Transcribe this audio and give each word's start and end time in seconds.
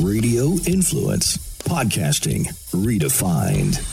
Radio 0.00 0.52
Influence. 0.66 1.36
Podcasting 1.64 2.46
redefined. 2.72 3.84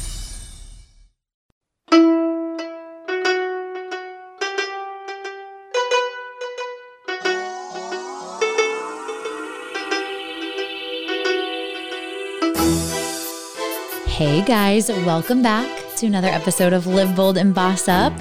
Hey 14.07 14.41
guys, 14.43 14.87
welcome 14.89 15.41
back 15.41 15.67
to 15.97 16.05
another 16.05 16.29
episode 16.29 16.71
of 16.73 16.87
Live 16.87 17.15
Bold 17.15 17.37
and 17.37 17.53
Boss 17.53 17.87
Up. 17.89 18.13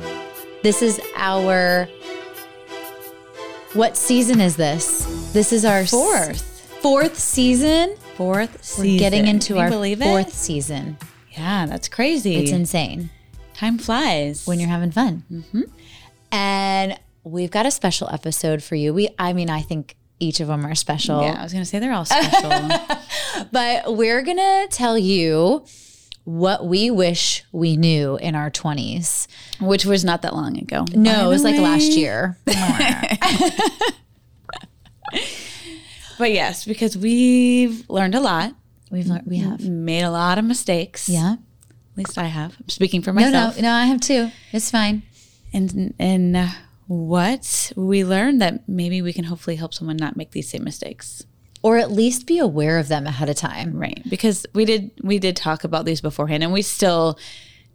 This 0.62 0.82
is 0.82 1.00
our 1.16 1.86
what 3.74 3.96
season 3.96 4.40
is 4.40 4.56
this? 4.56 5.04
This 5.32 5.52
is 5.52 5.64
our 5.64 5.80
s- 5.80 5.90
Fourth. 5.90 6.53
Fourth 6.84 7.18
season. 7.18 7.96
Fourth 8.14 8.62
season. 8.62 8.92
We're 8.92 8.98
getting 8.98 9.26
into 9.26 9.56
our 9.56 9.70
fourth 9.70 10.28
it? 10.28 10.34
season. 10.34 10.98
Yeah, 11.30 11.64
that's 11.64 11.88
crazy. 11.88 12.36
It's 12.36 12.52
insane 12.52 13.08
Time 13.54 13.78
flies. 13.78 14.46
when 14.46 14.60
you're 14.60 14.68
having 14.68 14.90
fun. 14.90 15.24
Mm-hmm. 15.32 15.62
And 16.30 17.00
we've 17.22 17.50
got 17.50 17.64
a 17.64 17.70
special 17.70 18.10
episode 18.10 18.62
for 18.62 18.74
you. 18.74 18.92
We, 18.92 19.08
I 19.18 19.32
mean, 19.32 19.48
I 19.48 19.62
think 19.62 19.96
each 20.20 20.40
of 20.40 20.48
them 20.48 20.66
are 20.66 20.74
special. 20.74 21.22
yeah, 21.22 21.40
I 21.40 21.42
was 21.42 21.54
gonna 21.54 21.64
say 21.64 21.78
they're 21.78 21.94
all 21.94 22.04
special. 22.04 22.50
But 23.50 23.96
we're 23.96 24.22
going 24.22 24.36
to 24.36 24.68
tell 24.70 24.96
you 24.96 25.64
what 26.22 26.66
we 26.66 26.88
wish 26.90 27.42
we 27.50 27.76
knew 27.76 28.16
in 28.16 28.36
our 28.36 28.48
20s. 28.48 29.26
which 29.60 29.84
was 29.84 30.04
not 30.04 30.22
that 30.22 30.34
long 30.34 30.56
ago. 30.56 30.84
No, 30.94 31.26
it 31.26 31.28
was 31.28 31.42
the 31.42 31.50
like 31.50 31.60
last 31.60 31.88
way. 31.88 31.96
year. 31.96 32.38
But 36.18 36.32
yes, 36.32 36.64
because 36.64 36.96
we've 36.96 37.88
learned 37.90 38.14
a 38.14 38.20
lot, 38.20 38.54
We've 38.90 39.06
learned, 39.06 39.26
we 39.26 39.38
have. 39.38 39.60
made 39.60 40.02
a 40.02 40.10
lot 40.10 40.38
of 40.38 40.44
mistakes. 40.44 41.08
Yeah. 41.08 41.34
At 41.34 41.98
least 41.98 42.18
I 42.18 42.24
have. 42.24 42.56
I'm 42.60 42.68
speaking 42.68 43.02
for 43.02 43.12
myself. 43.12 43.56
no, 43.56 43.62
no, 43.62 43.68
no, 43.68 43.74
I 43.74 43.84
have 43.86 44.00
too. 44.00 44.30
It's 44.52 44.70
fine. 44.70 45.02
And 45.52 45.94
and 45.98 46.36
uh, 46.36 46.48
what 46.88 47.72
we 47.76 48.04
learned 48.04 48.40
that 48.42 48.68
maybe 48.68 49.00
we 49.02 49.12
can 49.12 49.24
hopefully 49.24 49.56
help 49.56 49.72
someone 49.74 49.96
not 49.96 50.16
make 50.16 50.32
these 50.32 50.48
same 50.48 50.64
mistakes. 50.64 51.24
Or 51.62 51.78
at 51.78 51.90
least 51.90 52.26
be 52.26 52.38
aware 52.38 52.78
of 52.78 52.88
them 52.88 53.06
ahead 53.06 53.28
of 53.30 53.36
time. 53.36 53.72
Right. 53.78 54.02
Because 54.10 54.44
we 54.54 54.64
did 54.64 54.90
we 55.02 55.18
did 55.18 55.34
talk 55.36 55.64
about 55.64 55.84
these 55.86 56.00
beforehand 56.00 56.42
and 56.42 56.52
we 56.52 56.62
still 56.62 57.18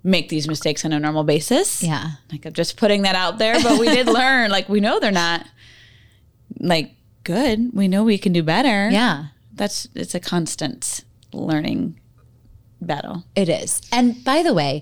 make 0.03 0.29
these 0.29 0.47
mistakes 0.47 0.85
on 0.85 0.93
a 0.93 0.99
normal 0.99 1.23
basis. 1.23 1.81
Yeah. 1.81 2.11
Like 2.31 2.45
I'm 2.45 2.53
just 2.53 2.77
putting 2.77 3.01
that 3.03 3.15
out 3.15 3.37
there, 3.39 3.55
but 3.63 3.79
we 3.79 3.87
did 3.87 4.07
learn. 4.21 4.51
Like 4.51 4.69
we 4.69 4.79
know 4.79 4.99
they're 4.99 5.11
not 5.11 5.45
like 6.59 6.91
good. 7.23 7.71
We 7.73 7.87
know 7.87 8.03
we 8.03 8.17
can 8.17 8.33
do 8.33 8.43
better. 8.43 8.89
Yeah, 8.89 9.25
That's 9.53 9.87
it's 9.95 10.15
a 10.15 10.19
constant 10.19 11.03
learning 11.33 11.99
battle. 12.81 13.23
it 13.35 13.49
is. 13.49 13.81
And 13.91 14.23
by 14.23 14.41
the 14.43 14.53
way, 14.53 14.81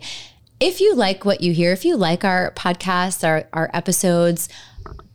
if 0.60 0.82
you 0.82 0.96
like 0.96 1.26
what 1.26 1.42
you 1.42 1.54
hear, 1.54 1.72
if 1.72 1.86
you 1.86 1.96
like 1.98 2.24
our 2.24 2.52
podcasts, 2.52 3.28
our, 3.28 3.48
our 3.54 3.70
episodes, 3.74 4.50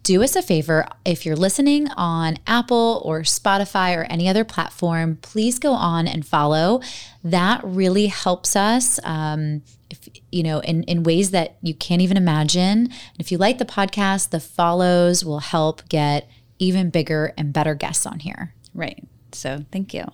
do 0.02 0.22
us 0.22 0.34
a 0.34 0.42
favor. 0.42 0.86
If 1.04 1.24
you're 1.24 1.36
listening 1.36 1.88
on 1.90 2.38
Apple 2.46 3.00
or 3.04 3.20
Spotify 3.22 3.96
or 3.96 4.02
any 4.04 4.28
other 4.28 4.44
platform, 4.44 5.18
please 5.22 5.58
go 5.60 5.72
on 5.72 6.08
and 6.08 6.26
follow. 6.26 6.80
That 7.22 7.60
really 7.62 8.06
helps 8.08 8.56
us. 8.56 8.98
Um, 9.04 9.62
if, 9.90 10.08
you 10.32 10.42
know, 10.42 10.60
in, 10.60 10.82
in 10.84 11.02
ways 11.02 11.30
that 11.32 11.56
you 11.62 11.74
can't 11.74 12.00
even 12.02 12.16
imagine. 12.16 12.62
And 12.86 13.20
if 13.20 13.30
you 13.30 13.38
like 13.38 13.58
the 13.58 13.64
podcast, 13.64 14.30
the 14.30 14.40
follows 14.40 15.24
will 15.24 15.40
help 15.40 15.88
get 15.88 16.28
even 16.62 16.90
bigger 16.90 17.34
and 17.36 17.52
better 17.52 17.74
guests 17.74 18.06
on 18.06 18.20
here. 18.20 18.54
Right. 18.72 19.04
So 19.32 19.64
thank 19.72 19.92
you 19.92 20.04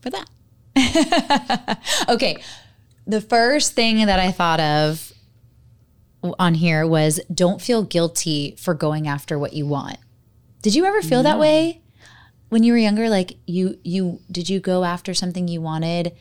for 0.00 0.10
that. 0.10 0.28
Okay. 2.08 2.42
The 3.06 3.20
first 3.20 3.74
thing 3.74 4.04
that 4.04 4.18
I 4.18 4.32
thought 4.32 4.58
of 4.58 5.12
on 6.40 6.54
here 6.54 6.84
was 6.86 7.20
don't 7.32 7.62
feel 7.62 7.84
guilty 7.84 8.56
for 8.58 8.74
going 8.74 9.06
after 9.06 9.38
what 9.38 9.52
you 9.52 9.64
want. 9.64 9.98
Did 10.62 10.74
you 10.74 10.84
ever 10.84 11.02
feel 11.02 11.22
that 11.22 11.38
way 11.38 11.82
when 12.48 12.64
you 12.64 12.72
were 12.72 12.78
younger? 12.78 13.08
Like 13.08 13.36
you 13.46 13.78
you 13.84 14.20
did 14.30 14.48
you 14.48 14.58
go 14.58 14.82
after 14.82 15.14
something 15.14 15.46
you 15.46 15.60
wanted 15.60 16.16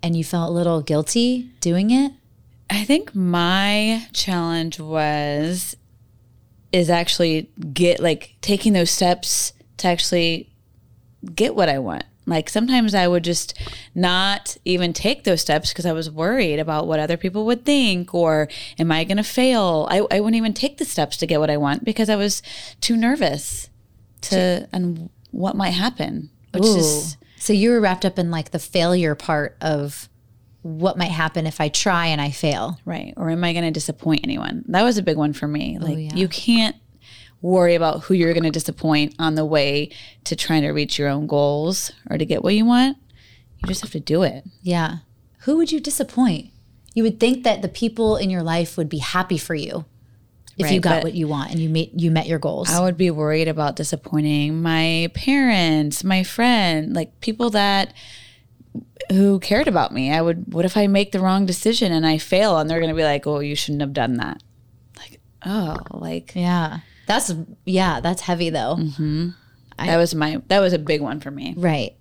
and 0.00 0.16
you 0.16 0.22
felt 0.22 0.50
a 0.50 0.52
little 0.52 0.80
guilty 0.80 1.50
doing 1.60 1.90
it? 1.90 2.12
I 2.70 2.84
think 2.84 3.14
my 3.16 4.06
challenge 4.12 4.78
was 4.78 5.76
is 6.72 6.90
actually 6.90 7.50
get 7.72 8.00
like 8.00 8.36
taking 8.40 8.72
those 8.72 8.90
steps 8.90 9.52
to 9.78 9.88
actually 9.88 10.50
get 11.34 11.54
what 11.54 11.68
I 11.68 11.78
want. 11.78 12.04
Like 12.26 12.50
sometimes 12.50 12.94
I 12.94 13.08
would 13.08 13.24
just 13.24 13.54
not 13.94 14.58
even 14.66 14.92
take 14.92 15.24
those 15.24 15.40
steps 15.40 15.70
because 15.70 15.86
I 15.86 15.92
was 15.92 16.10
worried 16.10 16.58
about 16.58 16.86
what 16.86 17.00
other 17.00 17.16
people 17.16 17.46
would 17.46 17.64
think 17.64 18.12
or 18.14 18.48
am 18.78 18.92
I 18.92 19.04
going 19.04 19.16
to 19.16 19.22
fail? 19.22 19.88
I, 19.90 20.06
I 20.10 20.20
wouldn't 20.20 20.36
even 20.36 20.52
take 20.52 20.76
the 20.76 20.84
steps 20.84 21.16
to 21.18 21.26
get 21.26 21.40
what 21.40 21.50
I 21.50 21.56
want 21.56 21.84
because 21.84 22.10
I 22.10 22.16
was 22.16 22.42
too 22.82 22.96
nervous 22.96 23.70
to 24.22 24.68
and 24.72 25.08
what 25.30 25.56
might 25.56 25.70
happen, 25.70 26.28
which 26.52 26.64
is 26.64 27.16
so 27.38 27.52
you 27.52 27.70
were 27.70 27.80
wrapped 27.80 28.04
up 28.04 28.18
in 28.18 28.30
like 28.30 28.50
the 28.50 28.58
failure 28.58 29.14
part 29.14 29.56
of 29.60 30.08
what 30.62 30.98
might 30.98 31.10
happen 31.10 31.46
if 31.46 31.60
I 31.60 31.68
try 31.68 32.06
and 32.06 32.20
I 32.20 32.30
fail. 32.30 32.78
Right. 32.84 33.14
Or 33.16 33.30
am 33.30 33.44
I 33.44 33.52
going 33.52 33.64
to 33.64 33.70
disappoint 33.70 34.20
anyone? 34.24 34.64
That 34.68 34.82
was 34.82 34.98
a 34.98 35.02
big 35.02 35.16
one 35.16 35.32
for 35.32 35.46
me. 35.46 35.78
Oh, 35.80 35.84
like, 35.84 35.98
yeah. 35.98 36.14
you 36.14 36.28
can't 36.28 36.76
worry 37.40 37.74
about 37.74 38.04
who 38.04 38.14
you're 38.14 38.32
going 38.32 38.44
to 38.44 38.50
disappoint 38.50 39.14
on 39.18 39.34
the 39.36 39.44
way 39.44 39.90
to 40.24 40.34
trying 40.34 40.62
to 40.62 40.70
reach 40.70 40.98
your 40.98 41.08
own 41.08 41.26
goals 41.26 41.92
or 42.10 42.18
to 42.18 42.26
get 42.26 42.42
what 42.42 42.54
you 42.54 42.64
want. 42.64 42.96
You 43.58 43.68
just 43.68 43.82
have 43.82 43.92
to 43.92 44.00
do 44.00 44.22
it. 44.22 44.44
Yeah. 44.62 44.98
Who 45.40 45.56
would 45.56 45.72
you 45.72 45.80
disappoint? 45.80 46.50
You 46.94 47.02
would 47.04 47.20
think 47.20 47.44
that 47.44 47.62
the 47.62 47.68
people 47.68 48.16
in 48.16 48.30
your 48.30 48.42
life 48.42 48.76
would 48.76 48.88
be 48.88 48.98
happy 48.98 49.38
for 49.38 49.54
you 49.54 49.84
if 50.56 50.72
you 50.72 50.80
got 50.80 51.04
what 51.04 51.14
you 51.14 51.28
want 51.28 51.52
and 51.52 51.60
you 51.60 51.68
met 51.68 51.98
you 51.98 52.10
met 52.10 52.26
your 52.26 52.40
goals. 52.40 52.68
I 52.70 52.80
would 52.80 52.96
be 52.96 53.10
worried 53.10 53.46
about 53.46 53.76
disappointing 53.76 54.60
my 54.60 55.10
parents, 55.14 56.02
my 56.02 56.24
friend, 56.24 56.94
like 56.94 57.20
people 57.20 57.50
that 57.50 57.94
who 59.10 59.40
cared 59.40 59.68
about 59.68 59.92
me. 59.92 60.12
I 60.12 60.20
would, 60.20 60.52
what 60.52 60.64
if 60.64 60.76
I 60.76 60.86
make 60.86 61.12
the 61.12 61.20
wrong 61.20 61.46
decision 61.46 61.92
and 61.92 62.06
I 62.06 62.18
fail 62.18 62.58
and 62.58 62.68
they're 62.68 62.80
going 62.80 62.90
to 62.90 62.96
be 62.96 63.04
like, 63.04 63.26
oh, 63.26 63.40
you 63.40 63.54
shouldn't 63.54 63.80
have 63.80 63.92
done 63.92 64.14
that. 64.14 64.42
Like, 64.96 65.20
oh, 65.44 65.76
like 65.90 66.34
yeah. 66.34 66.80
That's 67.06 67.32
yeah, 67.64 68.00
that's 68.00 68.22
heavy 68.22 68.50
though. 68.50 68.76
Mm-hmm. 68.78 69.30
that 69.78 69.96
was 69.96 70.14
my, 70.14 70.42
that 70.48 70.60
was 70.60 70.72
a 70.72 70.78
big 70.78 71.00
one 71.00 71.20
for 71.20 71.30
me. 71.30 71.54
Right. 71.56 71.96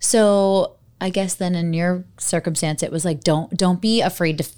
So 0.00 0.76
I 1.00 1.10
guess 1.10 1.34
then 1.34 1.54
in 1.54 1.72
your 1.72 2.04
circumstance 2.18 2.82
it 2.82 2.90
was 2.90 3.04
like 3.04 3.20
don't 3.20 3.56
don't 3.56 3.80
be 3.80 4.00
afraid 4.00 4.38
to 4.38 4.44
f- 4.44 4.54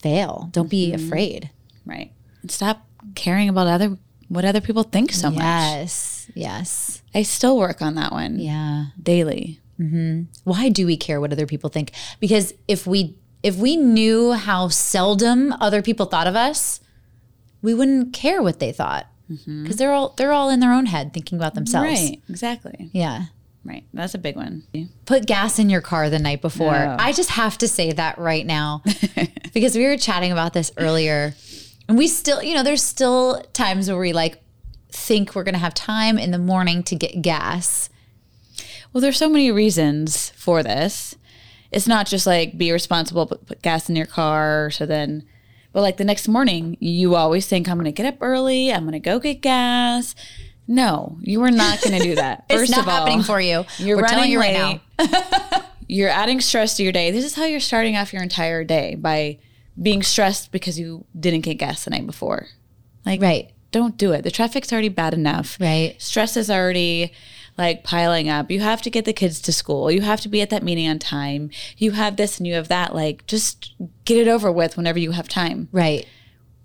fail. 0.00 0.48
Don't 0.52 0.70
be 0.70 0.92
mm-hmm. 0.92 1.06
afraid. 1.06 1.50
Right. 1.84 2.12
And 2.42 2.50
stop 2.50 2.86
caring 3.14 3.48
about 3.48 3.66
other 3.66 3.98
what 4.28 4.44
other 4.44 4.60
people 4.60 4.84
think 4.84 5.12
so 5.12 5.30
much. 5.30 5.42
Yes. 5.42 6.30
Yes. 6.34 7.02
I 7.14 7.22
still 7.22 7.58
work 7.58 7.82
on 7.82 7.96
that 7.96 8.12
one 8.12 8.38
Yeah. 8.38 8.86
daily. 9.02 9.60
Mm-hmm. 9.80 10.22
Why 10.44 10.68
do 10.68 10.86
we 10.86 10.96
care 10.96 11.20
what 11.20 11.32
other 11.32 11.46
people 11.46 11.70
think? 11.70 11.92
Because 12.20 12.54
if 12.68 12.86
we 12.86 13.16
if 13.42 13.56
we 13.56 13.76
knew 13.76 14.32
how 14.32 14.68
seldom 14.68 15.52
other 15.54 15.82
people 15.82 16.06
thought 16.06 16.26
of 16.26 16.36
us, 16.36 16.80
we 17.60 17.74
wouldn't 17.74 18.12
care 18.12 18.42
what 18.42 18.60
they 18.60 18.72
thought. 18.72 19.06
Mm-hmm. 19.30 19.62
Because 19.62 19.76
they're 19.76 19.92
all 19.92 20.14
they're 20.16 20.32
all 20.32 20.50
in 20.50 20.60
their 20.60 20.72
own 20.72 20.86
head 20.86 21.12
thinking 21.12 21.38
about 21.38 21.54
themselves. 21.54 22.00
Right. 22.00 22.22
Exactly. 22.28 22.90
Yeah. 22.92 23.26
Right. 23.64 23.84
That's 23.94 24.14
a 24.14 24.18
big 24.18 24.34
one. 24.34 24.64
Put 25.06 25.26
gas 25.26 25.58
in 25.58 25.70
your 25.70 25.80
car 25.80 26.10
the 26.10 26.18
night 26.18 26.42
before. 26.42 26.72
No. 26.72 26.96
I 26.98 27.12
just 27.12 27.30
have 27.30 27.56
to 27.58 27.68
say 27.68 27.92
that 27.92 28.18
right 28.18 28.44
now 28.44 28.82
because 29.54 29.76
we 29.76 29.84
were 29.84 29.96
chatting 29.96 30.32
about 30.32 30.52
this 30.52 30.72
earlier. 30.76 31.34
And 31.88 31.96
we 31.96 32.08
still, 32.08 32.42
you 32.42 32.54
know, 32.54 32.64
there's 32.64 32.82
still 32.82 33.40
times 33.52 33.88
where 33.88 33.98
we 33.98 34.12
like 34.12 34.42
think 34.90 35.34
we're 35.34 35.44
going 35.44 35.54
to 35.54 35.60
have 35.60 35.74
time 35.74 36.18
in 36.18 36.32
the 36.32 36.38
morning 36.38 36.82
to 36.84 36.96
get 36.96 37.22
gas. 37.22 37.88
Well, 38.92 39.00
there's 39.00 39.16
so 39.16 39.28
many 39.28 39.50
reasons 39.50 40.30
for 40.30 40.62
this. 40.62 41.16
It's 41.70 41.86
not 41.88 42.06
just 42.06 42.26
like 42.26 42.58
be 42.58 42.70
responsible, 42.72 43.26
put, 43.26 43.46
put 43.46 43.62
gas 43.62 43.88
in 43.88 43.96
your 43.96 44.06
car. 44.06 44.70
So 44.70 44.84
then, 44.84 45.24
but 45.72 45.80
like 45.80 45.96
the 45.96 46.04
next 46.04 46.28
morning, 46.28 46.76
you 46.80 47.14
always 47.14 47.46
think, 47.46 47.68
I'm 47.68 47.76
going 47.76 47.86
to 47.86 47.92
get 47.92 48.06
up 48.06 48.18
early. 48.20 48.72
I'm 48.72 48.82
going 48.82 48.92
to 48.92 48.98
go 49.00 49.18
get 49.18 49.40
gas. 49.40 50.14
No, 50.68 51.16
you 51.22 51.42
are 51.42 51.50
not 51.50 51.80
going 51.82 51.98
to 51.98 52.04
do 52.04 52.14
that. 52.16 52.44
It's 52.50 52.60
First 52.60 52.70
not 52.72 52.80
of 52.80 52.88
all, 52.88 52.94
happening 53.00 53.22
for 53.22 53.40
you. 53.40 53.64
You're 53.78 53.96
We're 53.96 54.02
running 54.02 54.16
telling 54.16 54.30
you 54.32 54.40
right 54.40 54.54
late. 54.54 54.80
now. 54.98 55.62
you're 55.88 56.08
adding 56.10 56.40
stress 56.40 56.76
to 56.76 56.82
your 56.82 56.92
day. 56.92 57.10
This 57.10 57.24
is 57.24 57.34
how 57.34 57.44
you're 57.46 57.60
starting 57.60 57.96
off 57.96 58.12
your 58.12 58.22
entire 58.22 58.62
day 58.64 58.94
by 58.94 59.38
being 59.80 60.02
stressed 60.02 60.52
because 60.52 60.78
you 60.78 61.06
didn't 61.18 61.40
get 61.40 61.54
gas 61.54 61.84
the 61.84 61.90
night 61.90 62.06
before. 62.06 62.48
Like, 63.06 63.20
Right. 63.22 63.50
don't 63.72 63.96
do 63.96 64.12
it. 64.12 64.22
The 64.22 64.30
traffic's 64.30 64.70
already 64.72 64.90
bad 64.90 65.14
enough. 65.14 65.56
Right. 65.58 65.96
Stress 65.98 66.36
is 66.36 66.50
already 66.50 67.12
like 67.58 67.84
piling 67.84 68.28
up. 68.28 68.50
You 68.50 68.60
have 68.60 68.82
to 68.82 68.90
get 68.90 69.04
the 69.04 69.12
kids 69.12 69.40
to 69.42 69.52
school. 69.52 69.90
You 69.90 70.00
have 70.02 70.20
to 70.22 70.28
be 70.28 70.40
at 70.40 70.50
that 70.50 70.62
meeting 70.62 70.88
on 70.88 70.98
time. 70.98 71.50
You 71.76 71.92
have 71.92 72.16
this 72.16 72.38
and 72.38 72.46
you 72.46 72.54
have 72.54 72.68
that. 72.68 72.94
Like, 72.94 73.26
just 73.26 73.74
get 74.04 74.18
it 74.18 74.28
over 74.28 74.50
with 74.50 74.76
whenever 74.76 74.98
you 74.98 75.12
have 75.12 75.28
time. 75.28 75.68
Right. 75.72 76.06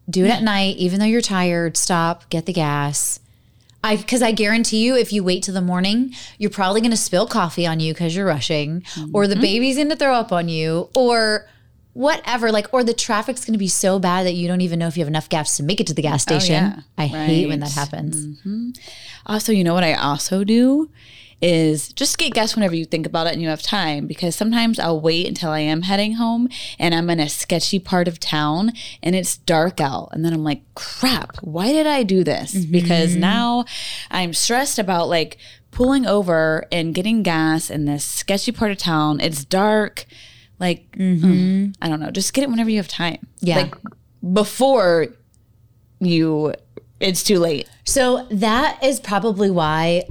Do 0.09 0.23
it 0.23 0.29
at 0.29 0.43
night, 0.43 0.77
even 0.77 0.99
though 0.99 1.05
you're 1.05 1.21
tired. 1.21 1.75
Stop, 1.75 2.29
get 2.29 2.45
the 2.45 2.53
gas. 2.53 3.19
I 3.83 3.97
because 3.97 4.21
I 4.21 4.31
guarantee 4.31 4.83
you, 4.83 4.95
if 4.95 5.13
you 5.13 5.23
wait 5.23 5.43
till 5.43 5.53
the 5.53 5.61
morning, 5.61 6.13
you're 6.37 6.49
probably 6.49 6.81
going 6.81 6.91
to 6.91 6.97
spill 6.97 7.27
coffee 7.27 7.67
on 7.67 7.79
you 7.79 7.93
because 7.93 8.15
you're 8.15 8.25
rushing, 8.25 8.83
or 9.13 9.27
the 9.27 9.35
mm-hmm. 9.35 9.41
baby's 9.41 9.75
going 9.75 9.89
to 9.89 9.95
throw 9.95 10.13
up 10.13 10.31
on 10.31 10.49
you, 10.49 10.89
or 10.95 11.47
whatever. 11.97 12.51
Like, 12.51 12.71
or 12.73 12.83
the 12.83 12.93
traffic's 12.93 13.43
going 13.43 13.53
to 13.53 13.59
be 13.59 13.67
so 13.67 13.97
bad 13.97 14.25
that 14.27 14.33
you 14.33 14.47
don't 14.47 14.61
even 14.61 14.77
know 14.77 14.87
if 14.87 14.95
you 14.95 15.01
have 15.01 15.07
enough 15.07 15.29
gas 15.29 15.57
to 15.57 15.63
make 15.63 15.81
it 15.81 15.87
to 15.87 15.95
the 15.95 16.03
gas 16.03 16.23
oh, 16.29 16.37
station. 16.37 16.53
yeah. 16.53 16.79
I 16.97 17.07
hate 17.07 17.47
when 17.47 17.59
that 17.59 17.71
happens. 17.71 18.25
Mm-hmm. 18.25 18.69
Also, 19.25 19.51
you 19.51 19.63
know 19.63 19.73
what 19.73 19.83
I 19.83 19.95
also 19.95 20.43
do 20.43 20.89
is 21.41 21.93
just 21.93 22.17
get 22.17 22.33
gas 22.33 22.55
whenever 22.55 22.75
you 22.75 22.85
think 22.85 23.05
about 23.05 23.27
it 23.27 23.33
and 23.33 23.41
you 23.41 23.47
have 23.47 23.61
time 23.61 24.07
because 24.07 24.35
sometimes 24.35 24.79
I'll 24.79 24.99
wait 24.99 25.27
until 25.27 25.51
I 25.51 25.59
am 25.59 25.83
heading 25.83 26.13
home 26.13 26.49
and 26.79 26.95
I'm 26.95 27.09
in 27.11 27.19
a 27.19 27.29
sketchy 27.29 27.79
part 27.79 28.07
of 28.07 28.19
town 28.19 28.71
and 29.03 29.15
it's 29.15 29.37
dark 29.37 29.79
out 29.79 30.09
and 30.13 30.25
then 30.25 30.33
I'm 30.33 30.43
like 30.43 30.63
crap 30.73 31.37
why 31.43 31.71
did 31.71 31.85
I 31.85 32.01
do 32.01 32.23
this 32.23 32.55
mm-hmm. 32.55 32.71
because 32.71 33.15
now 33.15 33.65
I'm 34.09 34.33
stressed 34.33 34.79
about 34.79 35.09
like 35.09 35.37
pulling 35.69 36.07
over 36.07 36.65
and 36.71 36.95
getting 36.95 37.21
gas 37.21 37.69
in 37.69 37.85
this 37.85 38.03
sketchy 38.03 38.51
part 38.51 38.71
of 38.71 38.79
town 38.79 39.19
it's 39.19 39.45
dark 39.45 40.07
like 40.59 40.91
mm, 40.91 41.73
I 41.81 41.87
don't 41.89 41.99
know 41.99 42.11
just 42.11 42.33
get 42.33 42.43
it 42.43 42.49
whenever 42.49 42.69
you 42.69 42.77
have 42.77 42.87
time 42.87 43.25
Yeah. 43.39 43.57
like 43.57 43.75
before 44.33 45.07
you 45.99 46.53
it's 46.99 47.23
too 47.23 47.39
late 47.39 47.69
So 47.83 48.25
that 48.31 48.83
is 48.83 48.99
probably 48.99 49.49
why 49.51 50.03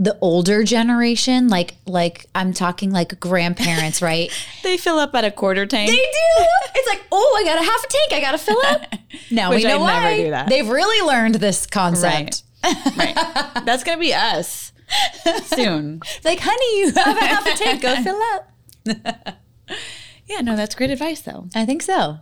the 0.00 0.16
older 0.20 0.62
generation, 0.62 1.48
like 1.48 1.74
like 1.84 2.26
I'm 2.32 2.52
talking 2.52 2.92
like 2.92 3.18
grandparents, 3.18 4.00
right? 4.00 4.30
They 4.62 4.76
fill 4.76 4.96
up 5.00 5.12
at 5.16 5.24
a 5.24 5.30
quarter 5.32 5.66
tank. 5.66 5.90
They 5.90 5.96
do. 5.96 6.44
It's 6.76 6.86
like, 6.88 7.04
oh, 7.10 7.36
I 7.36 7.42
got 7.44 7.60
a 7.60 7.64
half 7.64 7.82
a 7.84 7.88
tank. 7.88 8.12
I 8.12 8.20
got 8.20 8.30
to 8.32 8.38
fill 8.38 8.60
up. 8.66 8.82
Now 9.32 9.50
we 9.50 9.64
know 9.64 9.78
I 9.82 10.02
why. 10.02 10.16
do 10.18 10.30
that. 10.30 10.48
They've 10.48 10.68
really 10.68 11.04
learned 11.06 11.34
this 11.36 11.66
concept. 11.66 12.44
right. 12.96 13.14
That's 13.64 13.82
gonna 13.82 13.98
be 13.98 14.14
us 14.14 14.72
soon. 15.46 16.00
Like, 16.24 16.38
honey, 16.40 16.78
you 16.80 16.92
have 16.92 17.16
a 17.16 17.24
half 17.24 17.46
a 17.46 17.54
tank. 17.56 17.82
Go 17.82 18.00
fill 18.02 18.22
up. 18.34 19.38
Yeah, 20.30 20.42
no, 20.42 20.56
that's 20.56 20.74
great 20.74 20.90
advice 20.90 21.22
though. 21.22 21.46
I 21.54 21.64
think 21.64 21.80
so. 21.80 22.18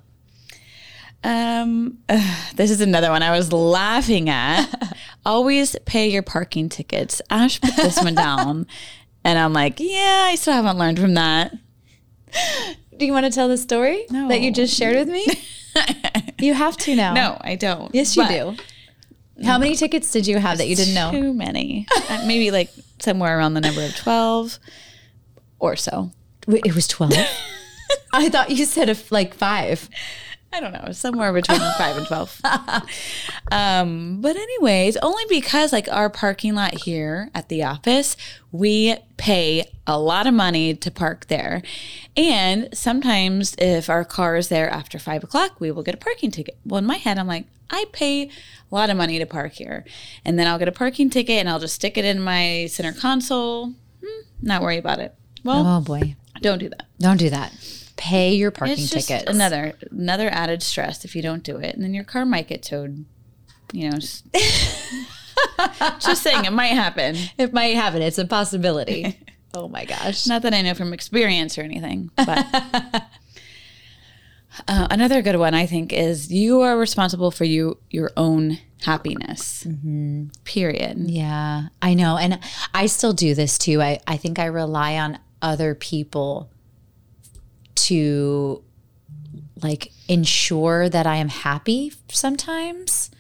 Um, 1.25 1.99
ugh, 2.09 2.37
this 2.55 2.71
is 2.71 2.81
another 2.81 3.11
one 3.11 3.23
I 3.23 3.37
was 3.37 3.53
laughing 3.53 4.29
at. 4.31 4.67
Always 5.27 5.75
pay 5.87 6.09
your 6.09 6.23
parking 6.23 6.69
tickets. 6.69 7.21
Ash 7.31 7.61
put 7.61 7.75
this 7.75 8.01
one 8.01 8.15
down, 8.15 8.67
and 9.25 9.39
I'm 9.39 9.53
like, 9.53 9.81
yeah, 9.81 10.27
I 10.31 10.37
still 10.37 10.53
haven't 10.55 10.79
learned 10.79 11.01
from 11.01 11.15
that. 11.15 11.53
Do 12.97 13.05
you 13.07 13.13
want 13.13 13.27
to 13.27 13.33
tell 13.33 13.49
the 13.49 13.57
story 13.59 14.07
No. 14.11 14.29
that 14.29 14.41
you 14.41 14.53
just 14.53 14.77
shared 14.77 14.95
with 14.97 15.09
me? 15.09 15.27
you 16.39 16.55
have 16.55 16.77
to 16.79 16.95
now. 16.95 17.13
No, 17.13 17.39
I 17.41 17.57
don't. 17.57 17.93
Yes, 17.95 18.17
you 18.17 18.23
But 18.23 18.29
do. 19.37 19.45
How 19.45 19.59
many 19.59 19.75
tickets 19.75 20.11
did 20.13 20.27
you 20.29 20.39
have 20.39 20.59
that 20.59 20.69
you 20.69 20.77
didn't 20.77 20.95
know? 20.95 21.11
Too 21.11 21.35
many. 21.35 21.87
Uh, 22.09 22.23
maybe 22.27 22.51
like 22.53 22.71
somewhere 23.01 23.37
around 23.37 23.55
the 23.55 23.61
number 23.61 23.83
of 23.85 23.95
twelve 23.97 24.59
or 25.59 25.75
so. 25.77 26.13
It 26.49 26.75
was 26.75 26.87
12? 26.89 27.13
I 28.13 28.29
thought 28.29 28.51
you 28.51 28.65
said 28.65 28.89
of 28.89 29.11
like 29.13 29.35
five. 29.35 29.89
I 30.53 30.61
don't 30.61 30.73
know, 30.73 30.93
somewhere 30.93 31.33
between 31.33 31.59
five 31.79 31.97
and 31.99 32.07
twelve. 32.07 32.41
um, 33.53 34.21
but 34.21 34.37
anyways, 34.37 34.97
only 34.99 35.25
because 35.29 35.73
like 35.73 35.89
our 35.91 36.09
parking 36.09 36.55
lot 36.55 36.75
here 36.85 37.31
at 37.35 37.49
the 37.49 37.63
office, 37.65 38.17
we 38.53 38.97
pay 39.17 39.69
a 39.87 39.99
lot 39.99 40.27
of 40.27 40.35
money 40.35 40.75
to 40.75 40.91
park 40.91 41.27
there, 41.27 41.63
and 42.17 42.69
sometimes 42.73 43.55
if 43.59 43.91
our 43.91 44.05
car 44.05 44.37
is 44.37 44.49
there 44.49 44.71
after 44.71 44.99
five 44.99 45.23
o'clock, 45.25 45.61
we 45.61 45.71
will 45.71 45.83
get 45.83 45.95
a 45.95 45.99
parking 45.99 46.31
ticket. 46.31 46.57
Well, 46.65 46.79
in 46.79 46.87
my 46.87 46.97
head, 46.97 47.19
I'm 47.19 47.27
like, 47.27 47.47
I 47.71 47.85
pay 47.93 48.23
a 48.25 48.31
lot 48.75 48.89
of 48.89 48.97
money 48.97 49.19
to 49.19 49.27
park 49.27 49.53
here, 49.53 49.85
and 50.25 50.39
then 50.39 50.47
I'll 50.47 50.59
get 50.59 50.69
a 50.69 50.73
parking 50.73 51.11
ticket 51.11 51.39
and 51.39 51.49
I'll 51.49 51.61
just 51.61 51.75
stick 51.75 51.99
it 51.99 52.05
in 52.05 52.21
my 52.21 52.67
center 52.71 52.93
console. 52.93 53.75
Hmm, 54.03 54.23
not 54.41 54.63
worry 54.63 54.79
about 54.79 55.01
it. 55.01 55.15
Well, 55.45 55.65
Oh 55.67 55.81
boy. 55.81 56.17
Don't 56.41 56.59
do 56.59 56.69
that. 56.69 56.87
Don't 56.99 57.17
do 57.19 57.31
that. 57.31 57.53
Pay 57.97 58.35
your 58.35 58.51
parking 58.51 58.75
It's 58.75 58.91
just 58.91 59.09
tickets. 59.09 59.31
another 59.31 59.75
another 59.91 60.29
added 60.29 60.63
stress 60.63 61.05
if 61.05 61.17
you 61.17 61.23
don't 61.23 61.43
do 61.43 61.57
it, 61.57 61.75
and 61.75 61.83
then 61.83 61.95
your 61.95 62.05
car 62.05 62.27
might 62.27 62.49
get 62.49 62.63
towed. 62.63 63.05
You 63.73 63.91
know, 63.91 63.97
just, 63.99 64.25
just 66.01 66.23
saying 66.23 66.45
it 66.45 66.53
might 66.53 66.67
happen. 66.67 67.17
It 67.37 67.53
might 67.53 67.75
happen. 67.75 68.03
It's 68.03 68.19
a 68.19 68.25
possibility. 68.25 69.19
oh 69.55 69.69
my 69.69 69.85
gosh. 69.85 70.27
Not 70.27 70.43
that 70.43 70.55
I 70.55 70.63
know 70.63 70.75
from 70.75 70.93
experience 70.93 71.59
or 71.59 71.63
anything, 71.63 72.11
but 72.17 72.47
uh, 74.69 74.89
another 74.91 75.23
good 75.23 75.37
one 75.37 75.55
I 75.55 75.67
think 75.67 75.93
is 75.93 76.31
you 76.33 76.61
are 76.61 76.79
responsible 76.79 77.31
for 77.31 77.45
you 77.45 77.79
your 77.91 78.13
own 78.17 78.59
happiness. 78.83 79.67
Period. 80.45 80.99
Yeah, 81.11 81.69
I 81.83 81.95
know. 81.95 82.19
And 82.19 82.39
I 82.73 82.87
still 82.87 83.13
do 83.13 83.35
this 83.35 83.59
too. 83.59 83.83
I, 83.83 84.01
I 84.07 84.17
think 84.17 84.39
I 84.39 84.47
rely 84.47 84.97
on 84.99 85.19
other 85.47 85.75
people 85.75 86.51
to 87.77 88.65
like 89.63 89.93
ensure 90.09 90.89
that 90.89 91.07
I 91.07 91.17
am 91.17 91.29
happy 91.29 91.93
sometimes. 92.11 93.11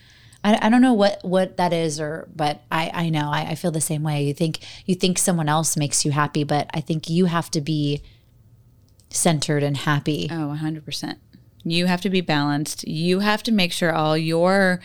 I, 0.42 0.58
I 0.66 0.68
don't 0.68 0.82
know 0.82 0.92
what, 0.92 1.24
what 1.24 1.56
that 1.56 1.72
is 1.72 2.00
or 2.00 2.28
but 2.34 2.62
I, 2.70 2.90
I 2.92 3.08
know 3.10 3.30
I, 3.30 3.42
I 3.50 3.54
feel 3.54 3.70
the 3.70 3.80
same 3.80 4.02
way. 4.02 4.24
You 4.24 4.34
think 4.34 4.58
you 4.84 4.96
think 4.96 5.18
someone 5.18 5.48
else 5.48 5.76
makes 5.76 6.04
you 6.04 6.10
happy, 6.10 6.42
but 6.42 6.68
I 6.74 6.80
think 6.80 7.08
you 7.08 7.26
have 7.26 7.50
to 7.52 7.60
be 7.60 8.02
centered 9.10 9.62
and 9.62 9.76
happy. 9.76 10.28
Oh, 10.30 10.56
100%. 10.60 11.16
You 11.64 11.86
have 11.86 12.00
to 12.02 12.10
be 12.10 12.20
balanced. 12.20 12.86
You 12.86 13.20
have 13.20 13.42
to 13.44 13.52
make 13.52 13.72
sure 13.72 13.92
all 13.92 14.18
your 14.18 14.80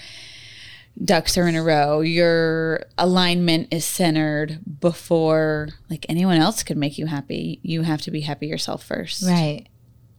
ducks 1.04 1.38
are 1.38 1.48
in 1.48 1.56
a 1.56 1.64
row. 1.64 2.02
Your 2.02 2.86
alignment 2.98 3.68
is 3.72 3.86
centered 3.86 4.60
before 4.80 5.70
like 5.90 6.06
anyone 6.10 6.38
else 6.38 6.64
could 6.64 6.78
make 6.78 6.98
you 6.98 7.06
happy. 7.08 7.60
You 7.64 7.82
have 7.84 8.02
to 8.04 8.12
be 8.12 8.22
happy 8.22 8.48
yourself 8.48 8.84
first. 8.84 9.24
Right. 9.24 9.66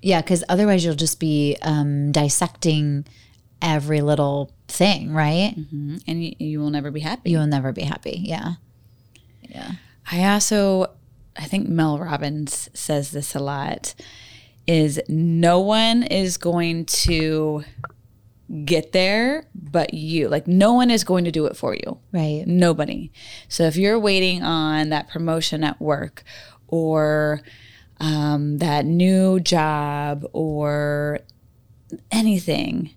Yeah, 0.01 0.21
because 0.21 0.43
otherwise 0.49 0.85
you'll 0.85 0.95
just 0.95 1.21
be 1.21 1.57
um, 1.63 2.11
dissecting 2.11 3.05
every 3.61 4.01
little 4.01 4.51
thing, 4.67 5.13
right? 5.13 5.55
Mhm. 5.57 6.03
And 6.09 6.25
you, 6.25 6.35
you 6.39 6.61
will 6.61 6.71
never 6.71 6.91
be 6.91 7.01
happy. 7.01 7.31
You 7.31 7.39
will 7.39 7.47
never 7.47 7.71
be 7.73 7.83
happy. 7.83 8.21
Yeah. 8.25 8.55
Yeah. 9.43 9.73
I 10.11 10.25
also, 10.33 10.91
I 11.37 11.45
think 11.45 11.69
Mel 11.69 11.99
Robbins 11.99 12.69
says 12.75 13.13
this 13.13 13.35
a 13.37 13.41
lot 13.41 13.95
is 14.67 15.01
no 15.09 15.61
one 15.61 16.03
is 16.03 16.37
going 16.37 16.85
to 16.87 17.63
get 18.65 18.93
there 18.93 19.47
but 19.55 19.95
you. 19.95 20.29
Like 20.29 20.47
no 20.47 20.75
one 20.75 20.91
is 20.91 21.05
going 21.05 21.25
to 21.25 21.33
do 21.33 21.47
it 21.47 21.57
for 21.57 21.75
you. 21.75 21.99
Right. 22.13 22.45
Nobody. 22.47 23.11
So 23.49 23.65
if 23.65 23.77
you're 23.77 23.99
waiting 23.99 24.43
on 24.43 24.91
that 24.91 25.09
promotion 25.09 25.65
at 25.65 25.81
work 25.81 26.23
or 26.69 27.41
um, 28.01 28.59
that 28.59 28.85
new 28.85 29.41
job 29.41 30.27
or 30.33 31.21
anything, 32.11 32.91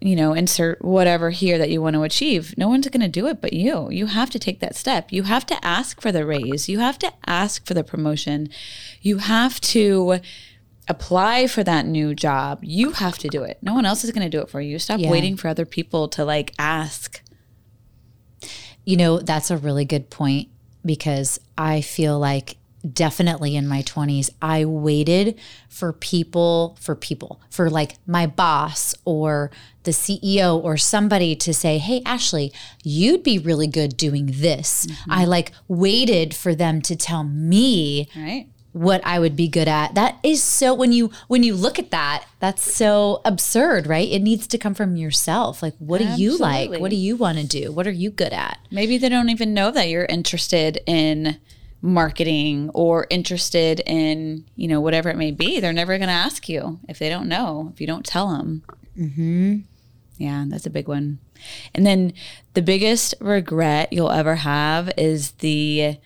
you 0.00 0.16
know, 0.16 0.34
insert 0.34 0.84
whatever 0.84 1.30
here 1.30 1.58
that 1.58 1.70
you 1.70 1.80
want 1.80 1.94
to 1.94 2.02
achieve, 2.02 2.54
no 2.56 2.68
one's 2.68 2.88
going 2.88 3.00
to 3.00 3.08
do 3.08 3.28
it 3.28 3.40
but 3.40 3.52
you. 3.52 3.88
You 3.90 4.06
have 4.06 4.30
to 4.30 4.38
take 4.38 4.60
that 4.60 4.74
step. 4.74 5.12
You 5.12 5.24
have 5.24 5.46
to 5.46 5.64
ask 5.64 6.00
for 6.00 6.10
the 6.10 6.26
raise. 6.26 6.68
You 6.68 6.80
have 6.80 6.98
to 7.00 7.12
ask 7.24 7.64
for 7.64 7.74
the 7.74 7.84
promotion. 7.84 8.48
You 9.00 9.18
have 9.18 9.60
to 9.60 10.20
apply 10.88 11.46
for 11.46 11.62
that 11.64 11.86
new 11.86 12.14
job. 12.14 12.60
You 12.62 12.90
have 12.92 13.18
to 13.18 13.28
do 13.28 13.42
it. 13.44 13.58
No 13.62 13.74
one 13.74 13.86
else 13.86 14.04
is 14.04 14.10
going 14.10 14.28
to 14.28 14.36
do 14.36 14.42
it 14.42 14.50
for 14.50 14.60
you. 14.60 14.78
Stop 14.78 15.00
Yeah. 15.00 15.10
waiting 15.10 15.36
for 15.36 15.48
other 15.48 15.64
people 15.64 16.08
to 16.08 16.24
like 16.24 16.52
ask. 16.58 17.22
You 18.84 18.96
know, 18.96 19.18
that's 19.18 19.50
a 19.50 19.56
really 19.56 19.84
good 19.84 20.10
point 20.10 20.48
because 20.84 21.38
I 21.56 21.80
feel 21.82 22.18
like 22.18 22.56
definitely 22.92 23.54
in 23.54 23.68
my 23.68 23.80
20s, 23.82 24.28
I 24.42 24.64
waited 24.64 25.38
for 25.68 25.92
people, 25.92 26.76
for 26.80 26.96
people, 26.96 27.40
for 27.48 27.70
like 27.70 27.94
my 28.08 28.26
boss 28.26 28.92
or 29.04 29.52
the 29.84 29.92
CEO 29.92 30.56
or 30.62 30.76
somebody 30.76 31.36
to 31.36 31.54
say, 31.54 31.78
Hey, 31.78 32.02
Ashley, 32.04 32.52
you'd 32.82 33.22
be 33.22 33.38
really 33.38 33.68
good 33.68 33.96
doing 33.96 34.26
this. 34.34 34.86
Mm-hmm. 34.86 35.12
I 35.12 35.24
like 35.26 35.52
waited 35.68 36.34
for 36.34 36.56
them 36.56 36.82
to 36.82 36.96
tell 36.96 37.22
me 37.22 38.08
Right? 38.16 38.48
What 38.72 39.04
I 39.04 39.18
would 39.18 39.36
be 39.36 39.48
good 39.48 39.68
at. 39.68 39.94
That 39.94 40.18
is 40.22 40.42
so 40.42 40.74
when 40.74 40.92
you 40.92 41.10
when 41.28 41.42
you 41.42 41.54
look 41.54 41.78
at 41.78 41.90
that, 41.90 42.24
that's 42.40 42.62
so 42.74 43.20
absurd, 43.24 43.86
right? 43.86 44.08
It 44.08 44.20
needs 44.20 44.46
to 44.48 44.58
come 44.58 44.74
from 44.74 44.96
yourself. 44.96 45.62
Like 45.62 45.74
what 45.78 45.98
do 45.98 46.06
you 46.16 46.36
like? 46.38 46.70
What 46.80 46.90
do 46.90 46.96
you 46.96 47.16
want 47.16 47.38
to 47.38 47.46
do? 47.46 47.70
What 47.72 47.86
are 47.86 47.92
you 47.92 48.10
good 48.10 48.32
at? 48.32 48.58
Maybe 48.70 48.98
they 48.98 49.08
don't 49.08 49.28
even 49.28 49.54
know 49.54 49.70
that 49.70 49.88
you're 49.88 50.06
interested 50.06 50.80
in 50.86 51.38
marketing 51.82 52.70
or 52.72 53.06
interested 53.10 53.80
in, 53.86 54.44
you 54.56 54.68
know, 54.68 54.80
whatever 54.80 55.10
it 55.10 55.16
may 55.16 55.32
be. 55.32 55.60
They're 55.60 55.72
never 55.72 55.98
going 55.98 56.08
to 56.08 56.14
ask 56.14 56.48
you 56.48 56.78
if 56.88 56.98
they 56.98 57.08
don't 57.08 57.28
know, 57.28 57.70
if 57.74 57.80
you 57.80 57.86
don't 57.86 58.06
tell 58.06 58.28
them. 58.28 58.62
Mm-hmm. 58.96 59.56
Yeah, 60.16 60.44
that's 60.46 60.66
a 60.66 60.70
big 60.70 60.86
one. 60.86 61.18
And 61.74 61.84
then 61.84 62.12
the 62.54 62.62
biggest 62.62 63.14
regret 63.20 63.92
you'll 63.92 64.12
ever 64.12 64.36
have 64.36 64.92
is 64.96 65.32
the 65.32 65.96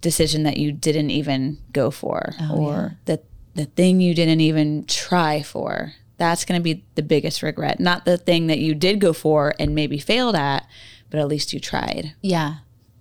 decision 0.00 0.44
that 0.44 0.56
you 0.56 0.72
didn't 0.72 1.10
even 1.10 1.58
go 1.72 1.90
for 1.90 2.32
oh, 2.40 2.56
or 2.56 2.98
that 3.04 3.24
the 3.54 3.64
thing 3.64 4.00
you 4.00 4.14
didn't 4.14 4.40
even 4.40 4.84
try 4.86 5.42
for. 5.42 5.92
That's 6.16 6.44
going 6.44 6.60
to 6.60 6.62
be 6.62 6.84
the 6.96 7.02
biggest 7.02 7.42
regret. 7.42 7.80
Not 7.80 8.04
the 8.04 8.18
thing 8.18 8.48
that 8.48 8.58
you 8.58 8.74
did 8.74 9.00
go 9.00 9.12
for 9.12 9.54
and 9.58 9.74
maybe 9.74 9.98
failed 9.98 10.36
at, 10.36 10.66
but 11.08 11.18
at 11.18 11.28
least 11.28 11.52
you 11.52 11.60
tried. 11.60 12.14
Yeah. 12.20 12.56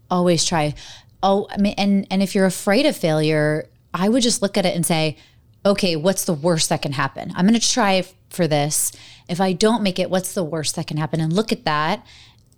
Always 0.10 0.46
try. 0.46 0.74
Oh, 1.22 1.48
I 1.50 1.58
mean, 1.58 1.76
and 1.78 2.08
and 2.10 2.24
if 2.24 2.34
you're 2.34 2.46
afraid 2.46 2.86
of 2.86 2.96
failure, 2.96 3.70
I 3.94 4.08
would 4.08 4.24
just 4.24 4.42
look 4.42 4.58
at 4.58 4.66
it 4.66 4.76
and 4.76 4.86
say, 4.86 5.18
okay, 5.66 5.96
what's 5.96 6.26
the 6.26 6.34
worst 6.34 6.70
that 6.70 6.82
can 6.82 6.94
happen? 6.94 7.32
I'm 7.36 7.46
going 7.46 7.60
to 7.60 7.72
try 7.72 8.04
for 8.30 8.48
this. 8.48 8.92
If 9.28 9.42
I 9.42 9.54
don't 9.54 9.84
make 9.84 10.00
it, 10.00 10.10
what's 10.10 10.34
the 10.34 10.44
worst 10.44 10.76
that 10.76 10.88
can 10.88 10.98
happen? 10.98 11.20
And 11.20 11.34
look 11.34 11.52
at 11.52 11.66
that 11.66 12.06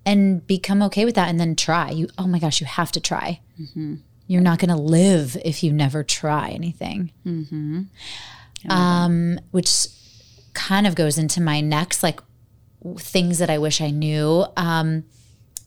and 0.05 0.45
become 0.45 0.81
okay 0.83 1.05
with 1.05 1.15
that 1.15 1.29
and 1.29 1.39
then 1.39 1.55
try. 1.55 1.89
You, 1.89 2.07
oh 2.17 2.27
my 2.27 2.39
gosh, 2.39 2.61
you 2.61 2.67
have 2.67 2.91
to 2.93 2.99
try. 2.99 3.39
Mm-hmm. 3.59 3.95
You're 4.31 4.41
not 4.41 4.59
going 4.59 4.69
to 4.69 4.81
live 4.81 5.35
if 5.43 5.61
you 5.61 5.73
never 5.73 6.03
try 6.03 6.51
anything. 6.51 7.11
Um, 8.69 9.39
which 9.51 9.87
kind 10.53 10.87
of 10.87 10.95
goes 10.95 11.17
into 11.17 11.41
my 11.41 11.59
next, 11.59 12.01
like, 12.01 12.21
things 12.97 13.39
that 13.39 13.49
I 13.49 13.57
wish 13.57 13.81
I 13.81 13.89
knew. 13.89 14.45
Um, 14.55 15.03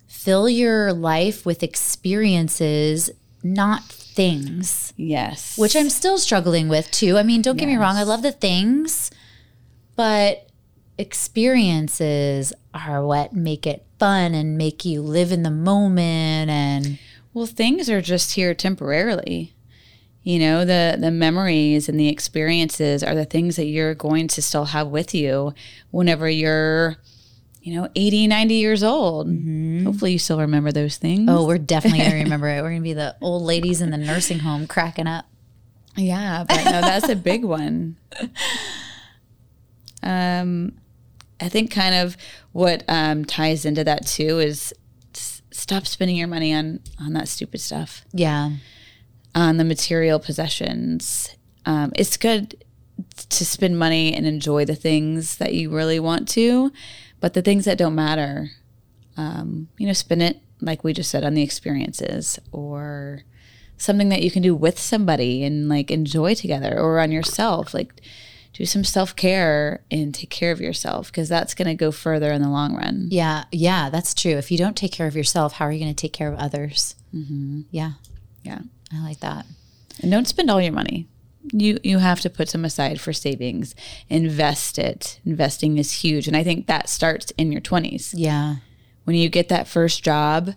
fill 0.09 0.49
your 0.49 0.95
life 0.95 1.45
with 1.45 1.63
experiences, 1.63 3.11
not 3.43 3.83
things 3.85 4.95
Yes. 4.97 5.59
which 5.59 5.77
I'm 5.77 5.91
still 5.91 6.17
struggling 6.17 6.69
with 6.69 6.91
too. 6.91 7.19
I 7.19 7.23
mean, 7.23 7.43
don't 7.43 7.59
get 7.59 7.67
me 7.67 7.77
wrong, 7.77 7.97
I 7.97 8.05
love 8.05 8.23
the 8.23 8.33
things, 8.33 9.11
but 9.97 10.49
experiences 10.97 12.53
are 12.73 13.05
what 13.05 13.33
make 13.35 13.67
it 13.67 13.85
fun 13.99 14.33
and 14.33 14.57
make 14.57 14.85
you 14.85 15.03
live 15.03 15.33
in 15.33 15.43
the 15.43 15.51
moment 15.51 16.49
and 16.51 16.99
Well, 17.35 17.47
things 17.47 17.91
are 17.91 18.01
just 18.01 18.37
here 18.37 18.55
temporarily. 18.55 19.55
You 20.23 20.39
know, 20.39 20.65
the 20.65 20.97
the 20.99 21.11
memories 21.11 21.89
and 21.89 22.01
the 22.01 22.09
experiences 22.09 23.03
are 23.03 23.15
the 23.15 23.27
things 23.27 23.57
that 23.57 23.67
you're 23.67 23.95
going 23.95 24.29
to 24.29 24.41
still 24.41 24.67
have 24.67 24.89
with 24.89 25.15
you 25.15 25.53
whenever 25.91 26.31
you're 26.31 26.97
you 27.65 27.75
know 27.75 27.89
80 27.97 28.27
90 28.27 28.55
years 28.55 28.83
old 28.83 29.27
hopefully 29.85 30.13
you 30.13 30.19
still 30.19 30.39
remember 30.39 30.71
those 30.71 30.99
things 30.99 31.29
oh, 31.31 31.47
we're 31.47 31.57
definitely 31.57 32.01
going 32.01 32.11
to 32.19 32.23
remember 32.25 32.47
it. 32.49 32.61
We're 32.61 32.69
going 32.69 32.83
to 32.83 32.85
be 32.85 32.93
the 32.93 33.17
old 33.23 33.43
ladies 33.43 33.81
in 33.81 33.91
the 33.91 33.97
nursing 33.97 34.41
home 34.41 34.67
cracking 34.67 35.07
up. 35.07 35.25
yeah 35.97 36.45
but 36.47 36.63
no 36.65 36.83
that's 36.83 37.09
a 37.09 37.17
big 37.17 37.43
one 37.43 37.97
um 40.03 40.73
i 41.41 41.49
think 41.49 41.71
kind 41.71 41.95
of 41.95 42.19
what 42.53 42.85
um 42.87 43.25
ties 43.25 43.65
into 43.65 43.83
that 43.83 44.07
too 44.07 44.41
is 44.41 44.75
stop 45.55 45.87
spending 45.87 46.17
your 46.17 46.27
money 46.29 46.53
on 46.53 46.81
on 47.01 47.13
that 47.13 47.29
stupid 47.29 47.61
stuff 47.61 48.05
Yeah. 48.13 48.51
on 49.35 49.57
the 49.57 49.65
material 49.65 50.19
possessions. 50.19 51.31
Um, 51.65 51.93
it's 51.97 52.17
good 52.17 52.57
to 53.31 53.45
spend 53.45 53.79
money 53.79 54.15
and 54.15 54.27
enjoy 54.27 54.65
the 54.65 54.75
things 54.75 55.37
that 55.39 55.55
you 55.55 55.71
really 55.71 55.99
want 56.01 56.29
to, 56.31 56.73
but 57.21 57.35
the 57.35 57.43
things 57.43 57.65
that 57.65 57.79
don't 57.79 57.95
matter, 57.95 58.51
um, 59.17 59.69
you 59.79 59.87
know, 59.87 59.93
spend 59.93 60.23
it 60.23 60.41
like 60.61 60.85
we 60.85 60.93
just 60.93 61.11
said 61.11 61.25
on 61.25 61.35
the 61.35 61.43
experiences 61.43 62.39
or 62.53 63.23
something 63.77 64.09
that 64.09 64.23
you 64.23 64.31
can 64.31 64.43
do 64.43 64.55
with 64.55 64.79
somebody 64.79 65.43
and 65.45 65.69
like 65.69 65.91
enjoy 65.91 66.35
together 66.35 66.79
or 66.79 67.01
on 67.01 67.11
yourself. 67.13 67.75
Like 67.75 68.01
do 68.55 68.65
some 68.65 68.85
self 68.85 69.15
care 69.15 69.83
and 69.91 70.15
take 70.15 70.31
care 70.31 70.53
of 70.53 70.61
yourself 70.61 71.09
because 71.09 71.29
that's 71.29 71.55
going 71.55 71.69
to 71.69 71.75
go 71.75 71.91
further 71.91 72.33
in 72.33 72.41
the 72.41 72.49
long 72.49 72.75
run. 72.75 73.09
Yeah. 73.11 73.45
Yeah. 73.53 73.91
That's 73.91 74.15
true. 74.15 74.33
If 74.33 74.51
you 74.51 74.57
don't 74.57 74.77
take 74.77 74.93
care 74.93 75.09
of 75.09 75.17
yourself, 75.17 75.55
how 75.55 75.67
are 75.67 75.73
you 75.73 75.81
going 75.81 75.95
to 75.95 76.01
take 76.01 76.13
care 76.13 76.33
of 76.33 76.39
others? 76.39 76.95
Mm-hmm. 77.13 77.63
Yeah. 77.71 77.93
Yeah. 78.45 78.61
I 78.93 79.03
like 79.03 79.21
that. 79.21 79.45
And 80.01 80.11
don't 80.11 80.29
spend 80.29 80.51
all 80.51 80.63
your 80.63 80.73
money. 80.73 81.09
You 81.53 81.79
you 81.83 81.99
have 81.99 82.21
to 82.21 82.31
put 82.31 82.49
some 82.49 82.65
aside 82.65 83.01
for 83.01 83.13
savings. 83.13 83.75
Invest 84.09 84.79
it. 84.79 85.21
Investing 85.27 85.77
is 85.77 85.93
huge. 85.93 86.27
And 86.27 86.37
I 86.37 86.43
think 86.43 86.67
that 86.67 86.89
starts 86.89 87.33
in 87.37 87.53
your 87.53 87.61
20s. 87.61 88.15
Yeah. 88.17 88.57
When 89.03 89.17
you 89.17 89.29
get 89.29 89.49
that 89.51 89.69
first 89.69 90.03
job, 90.03 90.55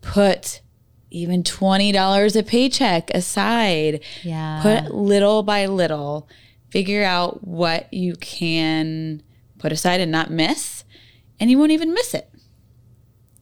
put 0.00 0.62
even 1.10 1.42
$20 1.42 2.36
a 2.36 2.42
paycheck 2.42 3.10
aside. 3.10 4.00
Yeah. 4.22 4.60
Put 4.62 4.94
little 4.94 5.42
by 5.42 5.66
little. 5.66 6.28
Figure 6.70 7.04
out 7.04 7.46
what 7.46 7.92
you 7.92 8.14
can 8.16 9.22
put 9.58 9.72
aside 9.72 10.00
and 10.00 10.10
not 10.10 10.30
miss, 10.30 10.84
and 11.38 11.50
you 11.50 11.58
won't 11.58 11.72
even 11.72 11.92
miss 11.92 12.14
it. 12.14 12.30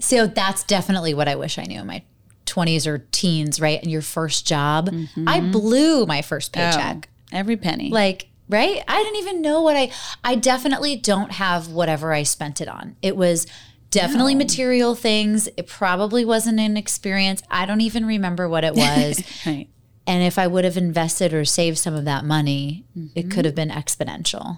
So 0.00 0.26
that's 0.26 0.62
definitely 0.64 1.14
what 1.14 1.28
I 1.28 1.34
wish 1.34 1.58
I 1.58 1.64
knew 1.64 1.80
in 1.80 1.86
my 1.86 2.02
20s 2.46 2.86
or 2.86 2.98
teens, 3.12 3.60
right? 3.60 3.80
And 3.80 3.90
your 3.90 4.02
first 4.02 4.46
job. 4.46 4.88
I 4.88 4.92
mm-hmm. 4.92 5.50
blew 5.50 6.06
my 6.06 6.22
first 6.22 6.56
oh, 6.56 6.60
paycheck. 6.60 7.08
Every 7.32 7.56
penny. 7.56 7.90
Like, 7.90 8.28
right? 8.48 8.82
I 8.88 9.02
didn't 9.02 9.18
even 9.18 9.42
know 9.42 9.62
what 9.62 9.76
I 9.76 9.90
I 10.24 10.34
definitely 10.34 10.96
don't 10.96 11.32
have 11.32 11.68
whatever 11.68 12.12
I 12.12 12.22
spent 12.22 12.60
it 12.60 12.68
on. 12.68 12.96
It 13.02 13.16
was 13.16 13.46
definitely 13.90 14.34
material 14.34 14.94
things. 14.94 15.48
It 15.56 15.66
probably 15.66 16.24
wasn't 16.24 16.60
an 16.60 16.76
experience. 16.76 17.42
I 17.50 17.66
don't 17.66 17.80
even 17.80 18.06
remember 18.06 18.48
what 18.48 18.64
it 18.64 18.74
was. 18.76 19.22
right. 19.46 19.68
And 20.08 20.24
if 20.24 20.38
I 20.38 20.46
would 20.46 20.64
have 20.64 20.76
invested 20.76 21.32
or 21.34 21.44
saved 21.44 21.78
some 21.78 21.94
of 21.94 22.06
that 22.06 22.24
money, 22.24 22.84
it 23.14 23.30
could 23.30 23.44
have 23.44 23.54
been 23.54 23.68
exponential. 23.68 24.56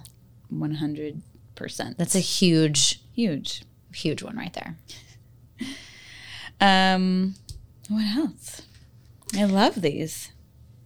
100%. 0.51 1.21
That's 1.97 2.15
a 2.15 2.19
huge 2.19 3.01
huge. 3.13 3.63
huge 3.93 4.23
one 4.23 4.37
right 4.37 4.53
there. 4.53 4.77
Um, 6.63 7.33
what 7.89 8.05
else? 8.15 8.61
I 9.35 9.45
love 9.45 9.81
these. 9.81 10.31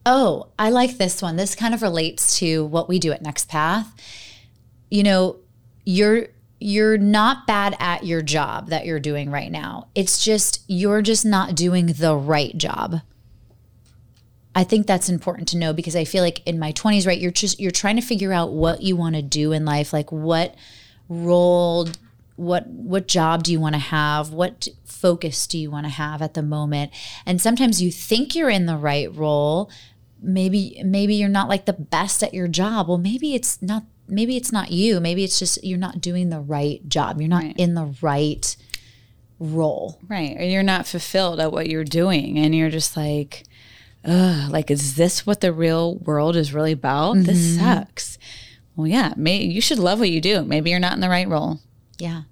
Oh, 0.05 0.51
I 0.57 0.69
like 0.69 0.97
this 0.97 1.21
one. 1.21 1.35
This 1.35 1.53
kind 1.53 1.73
of 1.73 1.81
relates 1.81 2.39
to 2.39 2.63
what 2.63 2.87
we 2.87 2.97
do 2.97 3.11
at 3.11 3.21
Next 3.21 3.49
Path. 3.49 3.91
You 4.89 5.03
know, 5.03 5.35
you're 5.83 6.27
you're 6.61 6.97
not 6.97 7.45
bad 7.45 7.75
at 7.81 8.05
your 8.05 8.21
job 8.21 8.69
that 8.69 8.85
you're 8.85 9.01
doing 9.01 9.29
right 9.29 9.51
now. 9.51 9.89
It's 9.95 10.23
just 10.23 10.63
you're 10.67 11.01
just 11.01 11.25
not 11.25 11.55
doing 11.55 11.87
the 11.87 12.15
right 12.15 12.57
job. 12.57 13.01
I 14.55 14.63
think 14.63 14.87
that's 14.87 15.09
important 15.09 15.49
to 15.49 15.57
know 15.57 15.73
because 15.73 15.95
I 15.97 16.05
feel 16.05 16.23
like 16.23 16.41
in 16.47 16.57
my 16.57 16.71
20s, 16.71 17.05
right, 17.05 17.19
you're 17.19 17.29
just 17.31 17.59
you're 17.59 17.71
trying 17.71 17.97
to 17.97 18.01
figure 18.01 18.31
out 18.31 18.53
what 18.53 18.81
you 18.81 18.95
want 18.95 19.15
to 19.15 19.21
do 19.21 19.51
in 19.51 19.65
life, 19.65 19.91
like 19.91 20.11
what 20.11 20.55
role 21.09 21.87
what 22.37 22.67
what 22.67 23.07
job 23.07 23.43
do 23.43 23.51
you 23.51 23.59
want 23.59 23.73
to 23.75 23.79
have 23.79 24.31
what 24.31 24.67
focus 24.83 25.47
do 25.47 25.57
you 25.57 25.71
want 25.71 25.85
to 25.85 25.89
have 25.89 26.21
at 26.21 26.33
the 26.33 26.41
moment 26.41 26.91
and 27.25 27.39
sometimes 27.39 27.81
you 27.81 27.89
think 27.91 28.35
you're 28.35 28.49
in 28.49 28.65
the 28.65 28.75
right 28.75 29.13
role 29.15 29.69
maybe 30.21 30.81
maybe 30.83 31.15
you're 31.15 31.29
not 31.29 31.47
like 31.47 31.65
the 31.65 31.71
best 31.71 32.21
at 32.23 32.33
your 32.33 32.47
job 32.49 32.89
well 32.89 32.97
maybe 32.97 33.35
it's 33.35 33.61
not 33.61 33.83
maybe 34.09 34.35
it's 34.35 34.51
not 34.51 34.69
you 34.71 34.99
maybe 34.99 35.23
it's 35.23 35.39
just 35.39 35.63
you're 35.63 35.77
not 35.77 36.01
doing 36.01 36.29
the 36.29 36.39
right 36.41 36.89
job 36.89 37.21
you're 37.21 37.29
not 37.29 37.43
Right. 37.43 37.55
in 37.57 37.73
the 37.75 37.95
right 38.01 38.57
role 39.39 39.99
Right. 40.07 40.35
Or 40.37 40.43
you're 40.43 40.63
not 40.63 40.87
fulfilled 40.87 41.39
at 41.39 41.51
what 41.51 41.67
you're 41.69 41.83
doing. 41.83 42.37
And 42.39 42.55
you're 42.55 42.69
just 42.69 42.95
like, 42.95 43.43
ugh, 44.05 44.51
like, 44.51 44.71
is 44.71 44.95
this 44.95 45.25
what 45.25 45.41
the 45.41 45.53
real 45.53 45.95
world 45.95 46.35
is 46.35 46.53
really 46.53 46.73
about? 46.73 47.17
This 47.17 47.57
mm-hmm. 47.57 47.63
sucks. 47.63 48.17
Well, 48.75 48.87
yeah, 48.87 49.13
may, 49.15 49.43
you 49.43 49.61
should 49.61 49.79
love 49.79 49.99
what 49.99 50.09
you 50.09 50.21
do. 50.21 50.43
Maybe 50.43 50.69
you're 50.69 50.79
not 50.79 50.93
in 50.93 50.99
the 50.99 51.09
right 51.09 51.27
role. 51.27 51.59
yeah 51.97 52.23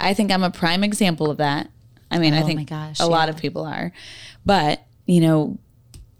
I 0.00 0.14
think 0.14 0.30
I'm 0.30 0.42
a 0.42 0.50
prime 0.50 0.84
example 0.84 1.30
of 1.30 1.38
that. 1.38 1.70
I 2.10 2.18
mean, 2.18 2.34
I 2.34 2.42
Oh 2.42 2.46
think 2.46 2.60
my 2.60 2.64
gosh, 2.64 3.00
a 3.00 3.06
lot 3.06 3.28
of 3.28 3.36
people 3.36 3.64
are. 3.64 3.92
But, 4.46 4.86
you 5.06 5.20
know, 5.20 5.58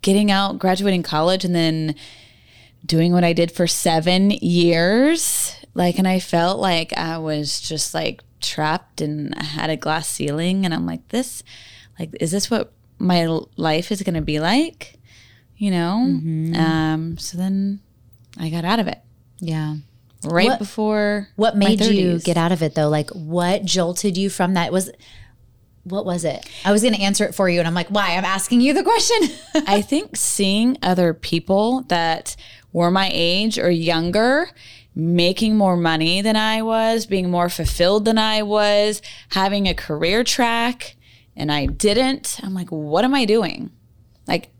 getting 0.03 0.31
out, 0.31 0.59
graduating 0.59 1.03
college, 1.03 1.45
and 1.45 1.55
then 1.55 1.95
doing 2.85 3.13
what 3.13 3.25
I 3.25 3.33
did 3.33 3.53
for 3.53 3.67
seven 3.67 4.31
years, 4.31 5.55
like, 5.75 5.99
and 5.99 6.09
I 6.09 6.19
felt 6.19 6.59
like 6.59 6.93
I 6.95 7.19
was 7.19 7.61
just 7.61 7.95
like 7.95 8.23
trapped 8.41 9.01
and 9.01 9.35
I 9.37 9.45
had 9.45 9.71
a 9.71 9.77
glass 9.77 10.09
ceiling. 10.09 10.65
And 10.65 10.75
I'm 10.75 10.87
like, 10.87 11.09
this, 11.09 11.43
like, 11.99 12.11
is 12.21 12.31
this 12.31 12.51
what 12.51 12.73
my 12.99 13.27
life 13.57 13.91
is 13.93 14.03
going 14.03 14.15
to 14.15 14.21
be 14.21 14.41
like? 14.41 14.95
You 15.57 15.71
know? 15.71 16.05
Mm-hmm. 16.07 16.55
Um, 16.55 17.19
so 17.19 17.37
then 17.37 17.81
I 18.39 18.49
got 18.51 18.65
out 18.65 18.79
of 18.81 18.87
it 18.89 18.99
yeah 19.41 19.77
right 20.25 20.49
What- 20.49 20.59
before. 20.59 21.29
what 21.37 21.57
made 21.57 21.81
you 21.81 22.19
get 22.19 22.37
out 22.37 22.51
of 22.53 22.63
it 22.63 22.75
though 22.75 22.89
like 22.89 23.11
what 23.11 23.65
jolted 23.65 24.17
you 24.17 24.31
from 24.31 24.55
that 24.55 24.73
was 24.73 24.91
what 25.85 26.05
was 26.05 26.25
it 26.25 26.45
i 26.65 26.73
was 26.73 26.83
going 26.83 26.95
to 26.95 27.01
answer 27.01 27.25
it 27.25 27.35
for 27.35 27.49
you 27.49 27.61
and 27.61 27.69
i'm 27.69 27.75
like 27.75 27.89
why 27.89 28.17
i'm 28.17 28.25
asking 28.25 28.61
you 28.61 28.75
the 28.75 28.83
question 28.83 29.17
I 29.67 29.81
think 29.81 30.17
seeing 30.17 30.77
other 30.83 31.15
people 31.15 31.83
that 31.83 32.35
were 32.73 32.91
my 32.91 33.11
age 33.13 33.59
or 33.59 33.71
younger 33.71 34.51
making 34.95 35.57
more 35.57 35.77
money 35.77 36.21
than 36.23 36.35
I 36.35 36.63
was, 36.63 37.07
being 37.07 37.31
more 37.31 37.49
fulfilled 37.49 38.05
than 38.05 38.19
I 38.19 38.43
was, 38.43 39.01
having 39.31 39.69
a 39.69 39.75
career 39.75 40.25
track, 40.25 40.97
and 41.39 41.51
I 41.51 41.65
didn't. 41.67 42.39
I'm 42.43 42.53
like, 42.53 42.69
what 42.69 43.05
am 43.05 43.15
I 43.15 43.25
doing? 43.25 43.71
Like, 44.27 44.51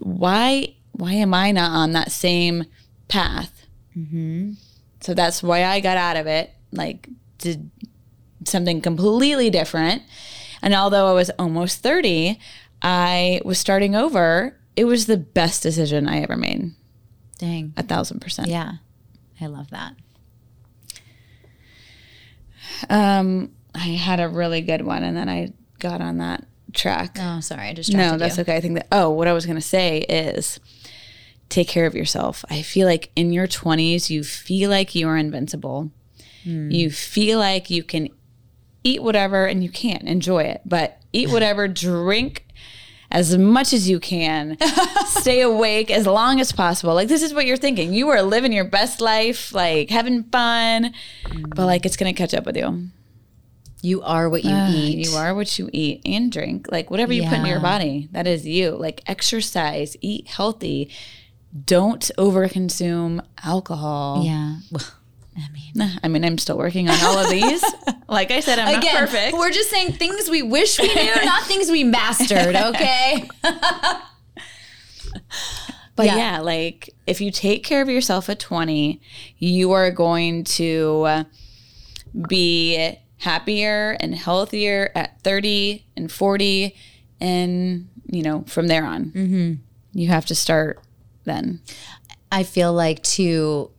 why? 0.00 0.74
Why 0.92 1.12
am 1.14 1.32
I 1.32 1.50
not 1.52 1.70
on 1.72 1.92
that 1.92 2.12
same 2.12 2.64
path? 3.08 3.66
So 5.00 5.14
that's 5.14 5.42
why 5.42 5.64
I 5.64 5.80
got 5.80 5.96
out 5.96 6.16
of 6.18 6.26
it. 6.26 6.50
Like, 6.72 7.08
did 7.38 7.70
something 8.44 8.80
completely 8.82 9.48
different. 9.50 10.02
And 10.62 10.74
although 10.74 11.06
I 11.08 11.12
was 11.14 11.30
almost 11.38 11.78
30, 11.82 12.38
I 12.82 13.40
was 13.44 13.58
starting 13.58 13.94
over. 13.94 14.58
It 14.76 14.84
was 14.84 15.06
the 15.06 15.16
best 15.16 15.62
decision 15.62 16.06
I 16.08 16.20
ever 16.20 16.36
made. 16.36 16.72
dang 17.38 17.72
A 17.76 17.82
thousand 17.82 18.20
percent. 18.20 18.48
yeah 18.48 18.72
i 19.40 19.46
love 19.46 19.70
that 19.70 19.94
Um, 22.88 23.52
I 23.74 23.88
had 23.88 24.20
a 24.20 24.28
really 24.28 24.60
good 24.62 24.82
one, 24.82 25.02
and 25.02 25.16
then 25.16 25.28
I 25.28 25.52
got 25.80 26.00
on 26.00 26.18
that 26.18 26.46
track. 26.72 27.16
Oh, 27.18 27.40
sorry, 27.40 27.68
I 27.68 27.72
distracted 27.72 28.12
No, 28.12 28.18
that's 28.18 28.36
you. 28.36 28.42
okay. 28.42 28.56
I 28.56 28.60
think 28.60 28.74
that. 28.74 28.86
Oh, 28.92 29.10
what 29.10 29.28
I 29.28 29.32
was 29.32 29.46
gonna 29.46 29.60
say 29.60 29.98
is, 30.00 30.60
take 31.48 31.68
care 31.68 31.86
of 31.86 31.94
yourself. 31.94 32.44
I 32.48 32.62
feel 32.62 32.86
like 32.86 33.10
in 33.16 33.32
your 33.32 33.46
twenties, 33.46 34.10
you 34.10 34.22
feel 34.22 34.70
like 34.70 34.94
you 34.94 35.08
are 35.08 35.16
invincible. 35.16 35.90
Hmm. 36.44 36.70
You 36.70 36.90
feel 36.90 37.38
like 37.38 37.70
you 37.70 37.82
can 37.82 38.08
eat 38.84 39.02
whatever, 39.02 39.46
and 39.46 39.62
you 39.62 39.70
can't 39.70 40.04
enjoy 40.04 40.44
it, 40.44 40.62
but 40.64 40.98
eat 41.12 41.28
whatever, 41.32 41.68
drink 41.68 42.46
as 43.12 43.36
much 43.36 43.72
as 43.72 43.90
you 43.90 43.98
can, 43.98 44.56
stay 45.06 45.40
awake 45.40 45.90
as 45.90 46.06
long 46.06 46.40
as 46.40 46.52
possible. 46.52 46.94
Like 46.94 47.08
this 47.08 47.22
is 47.22 47.34
what 47.34 47.44
you're 47.44 47.56
thinking. 47.56 47.92
You 47.92 48.08
are 48.10 48.22
living 48.22 48.52
your 48.52 48.64
best 48.64 49.00
life, 49.00 49.52
like 49.52 49.90
having 49.90 50.24
fun, 50.24 50.94
but 51.24 51.56
hmm. 51.58 51.62
like 51.62 51.84
it's 51.84 51.96
gonna 51.96 52.12
catch 52.12 52.34
up 52.34 52.46
with 52.46 52.56
you. 52.56 52.90
You 53.82 54.02
are 54.02 54.28
what 54.28 54.44
you 54.44 54.54
eat. 54.68 55.06
You 55.06 55.16
are 55.16 55.34
what 55.34 55.58
you 55.58 55.70
eat 55.72 56.02
and 56.04 56.30
drink. 56.30 56.66
Like 56.70 56.90
whatever 56.90 57.12
you 57.12 57.22
put 57.24 57.32
into 57.38 57.48
your 57.48 57.60
body, 57.60 58.08
that 58.12 58.26
is 58.26 58.46
you. 58.46 58.70
Like 58.72 59.02
exercise, 59.06 59.96
eat 60.00 60.26
healthy. 60.28 60.90
Don't 61.64 62.10
overconsume 62.18 63.24
alcohol. 63.42 64.22
Yeah. 64.24 64.56
I 65.36 65.48
mean, 65.52 65.90
I 66.02 66.08
mean, 66.08 66.24
I'm 66.24 66.36
still 66.38 66.58
working 66.58 66.88
on 66.90 66.98
all 67.02 67.18
of 67.18 67.30
these. 67.30 67.64
like 68.08 68.30
I 68.30 68.40
said, 68.40 68.58
I'm 68.58 68.78
again, 68.78 68.94
not 68.94 69.00
perfect. 69.08 69.36
we're 69.36 69.50
just 69.50 69.70
saying 69.70 69.92
things 69.92 70.28
we 70.28 70.42
wish 70.42 70.78
we 70.78 70.92
knew, 70.94 71.14
not 71.24 71.44
things 71.44 71.70
we 71.70 71.82
mastered. 71.84 72.54
Okay. 72.56 73.28
But 75.96 76.06
Yeah. 76.06 76.16
yeah. 76.16 76.40
like 76.40 76.90
if 77.06 77.20
you 77.20 77.30
take 77.30 77.64
care 77.64 77.82
of 77.82 77.88
yourself 77.88 78.28
at 78.30 78.38
20, 78.38 79.00
you 79.38 79.72
are 79.72 79.90
going 79.90 80.44
to 80.44 81.02
uh, 81.06 81.24
be 82.28 82.96
happier 83.20 83.96
and 84.00 84.14
healthier 84.14 84.90
at 84.94 85.20
30 85.22 85.84
and 85.96 86.10
40 86.10 86.74
and, 87.20 87.88
you 88.06 88.22
know, 88.22 88.44
from 88.48 88.66
there 88.66 88.84
on. 88.84 89.06
Mm-hmm. 89.06 89.52
You 89.92 90.08
have 90.08 90.26
to 90.26 90.34
start 90.34 90.80
then. 91.24 91.60
I 92.32 92.42
feel 92.42 92.72
like 92.72 93.02
too 93.02 93.70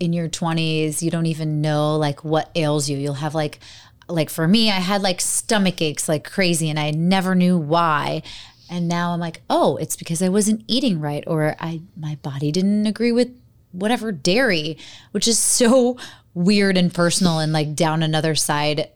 in 0.00 0.12
your 0.12 0.28
20s 0.28 1.00
you 1.00 1.10
don't 1.10 1.26
even 1.26 1.60
know 1.60 1.96
like 1.96 2.24
what 2.24 2.50
ails 2.54 2.88
you. 2.88 2.96
You'll 2.96 3.14
have 3.14 3.34
like 3.34 3.60
like 4.08 4.30
for 4.30 4.48
me 4.48 4.70
I 4.70 4.80
had 4.80 5.02
like 5.02 5.20
stomach 5.20 5.80
aches 5.82 6.08
like 6.08 6.24
crazy 6.28 6.70
and 6.70 6.78
I 6.78 6.90
never 6.90 7.34
knew 7.34 7.58
why. 7.58 8.22
And 8.70 8.88
now 8.88 9.12
I'm 9.12 9.20
like, 9.20 9.42
"Oh, 9.50 9.76
it's 9.76 9.96
because 9.96 10.22
I 10.22 10.30
wasn't 10.30 10.64
eating 10.66 10.98
right 10.98 11.22
or 11.26 11.56
I 11.60 11.82
my 11.94 12.14
body 12.22 12.50
didn't 12.50 12.86
agree 12.86 13.12
with 13.12 13.28
whatever 13.70 14.12
dairy," 14.12 14.78
which 15.10 15.28
is 15.28 15.38
so 15.38 15.98
weird 16.34 16.76
and 16.76 16.94
personal 16.94 17.38
and 17.38 17.52
like 17.52 17.74
down 17.74 18.02
another 18.02 18.34
side 18.34 18.88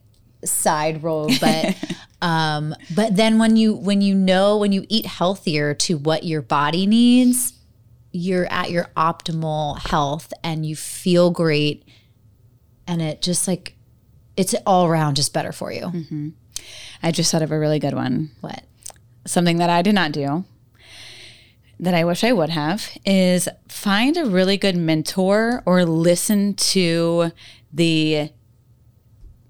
side 0.45 1.03
road 1.03 1.33
but 1.41 1.77
um 2.23 2.75
but 2.95 3.17
then 3.17 3.39
when 3.39 3.57
you 3.57 3.75
when 3.75 4.01
you 4.01 4.15
know 4.15 4.57
when 4.57 4.73
you 4.73 4.85
eat 4.89 5.07
healthier 5.07 5.75
to 5.75 5.99
what 5.99 6.25
your 6.25 6.43
body 6.43 6.87
needs 6.87 7.53
you're 8.17 8.51
at 8.51 8.71
your 8.71 8.89
optimal 8.97 9.79
health 9.79 10.33
and 10.43 10.65
you 10.65 10.75
feel 10.75 11.31
great. 11.31 11.85
And 12.87 13.03
it 13.03 13.21
just 13.21 13.47
like 13.47 13.75
it's 14.37 14.55
all 14.67 14.87
around 14.87 15.17
just 15.17 15.33
better 15.33 15.53
for 15.53 15.73
you. 15.73 15.87
I 17.03 17.11
just 17.11 17.31
thought 17.31 17.43
of 17.43 17.53
a 17.53 17.59
really 17.59 17.79
good 17.79 17.95
one. 17.95 18.31
what? 18.41 18.65
Something 19.27 19.59
that 19.59 19.71
I 19.71 19.83
did 19.83 19.95
not 19.95 20.13
do 20.13 20.45
that 21.79 21.95
I 21.95 22.05
wish 22.05 22.25
I 22.25 22.33
would 22.33 22.51
have 22.51 22.97
is 23.05 23.49
find 23.69 24.17
a 24.17 24.27
really 24.27 24.57
good 24.57 24.77
mentor 24.77 25.63
or 25.67 25.85
listen 25.85 26.55
to 26.55 27.33
the 27.73 28.31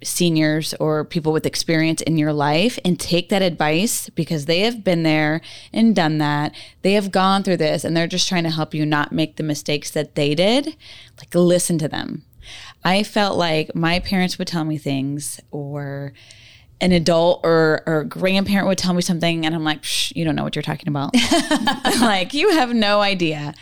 seniors 0.02 0.74
or 0.74 1.04
people 1.04 1.32
with 1.32 1.46
experience 1.46 2.02
in 2.02 2.18
your 2.18 2.32
life 2.32 2.78
and 2.84 2.98
take 2.98 3.28
that 3.28 3.42
advice 3.42 4.08
because 4.10 4.46
they 4.46 4.60
have 4.60 4.84
been 4.84 5.02
there 5.02 5.40
and 5.72 5.96
done 5.96 6.18
that. 6.18 6.54
They 6.82 6.92
have 6.92 7.10
gone 7.10 7.42
through 7.42 7.56
this 7.58 7.84
and 7.84 7.96
they're 7.96 8.06
just 8.06 8.28
trying 8.28 8.44
to 8.44 8.50
help 8.50 8.74
you 8.74 8.84
not 8.84 9.12
make 9.12 9.36
the 9.36 9.42
mistakes 9.42 9.90
that 9.92 10.14
they 10.14 10.34
did. 10.34 10.76
Like, 11.18 11.34
listen 11.34 11.78
to 11.78 11.88
them. 11.88 12.24
I 12.84 13.02
felt 13.02 13.36
like 13.36 13.74
my 13.74 13.98
parents 13.98 14.38
would 14.38 14.48
tell 14.48 14.64
me 14.64 14.78
things 14.78 15.40
or 15.50 16.12
an 16.80 16.92
adult 16.92 17.40
or, 17.44 17.82
or 17.86 18.04
grandparent 18.04 18.68
would 18.68 18.78
tell 18.78 18.92
me 18.92 19.00
something 19.02 19.46
and 19.46 19.54
I'm 19.54 19.64
like, 19.64 20.14
you 20.14 20.24
don't 20.24 20.36
know 20.36 20.44
what 20.44 20.54
you're 20.54 20.62
talking 20.62 20.88
about. 20.88 21.14
like, 22.00 22.34
you 22.34 22.50
have 22.50 22.74
no 22.74 23.00
idea. 23.00 23.54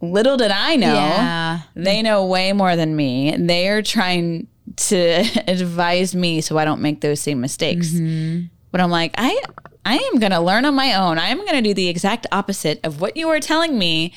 Little 0.00 0.36
did 0.36 0.50
I 0.50 0.76
know, 0.76 0.94
Yeah. 0.94 1.60
they 1.76 2.02
know 2.02 2.26
way 2.26 2.52
more 2.52 2.74
than 2.74 2.96
me. 2.96 3.36
They 3.36 3.68
are 3.68 3.82
trying 3.82 4.48
to 4.76 5.24
advise 5.46 6.14
me 6.14 6.40
so 6.40 6.58
I 6.58 6.64
don't 6.64 6.80
make 6.80 7.00
those 7.02 7.20
same 7.20 7.40
mistakes. 7.40 7.90
Mm-hmm. 7.90 8.46
But 8.72 8.80
I'm 8.80 8.90
like, 8.90 9.14
I 9.18 9.40
I 9.84 9.96
am 9.98 10.18
going 10.18 10.32
to 10.32 10.40
learn 10.40 10.64
on 10.64 10.74
my 10.74 10.94
own. 10.94 11.18
I 11.18 11.26
am 11.28 11.38
going 11.38 11.52
to 11.54 11.60
do 11.62 11.74
the 11.74 11.88
exact 11.88 12.26
opposite 12.32 12.80
of 12.84 13.00
what 13.00 13.16
you 13.16 13.28
are 13.28 13.40
telling 13.40 13.78
me. 13.78 14.12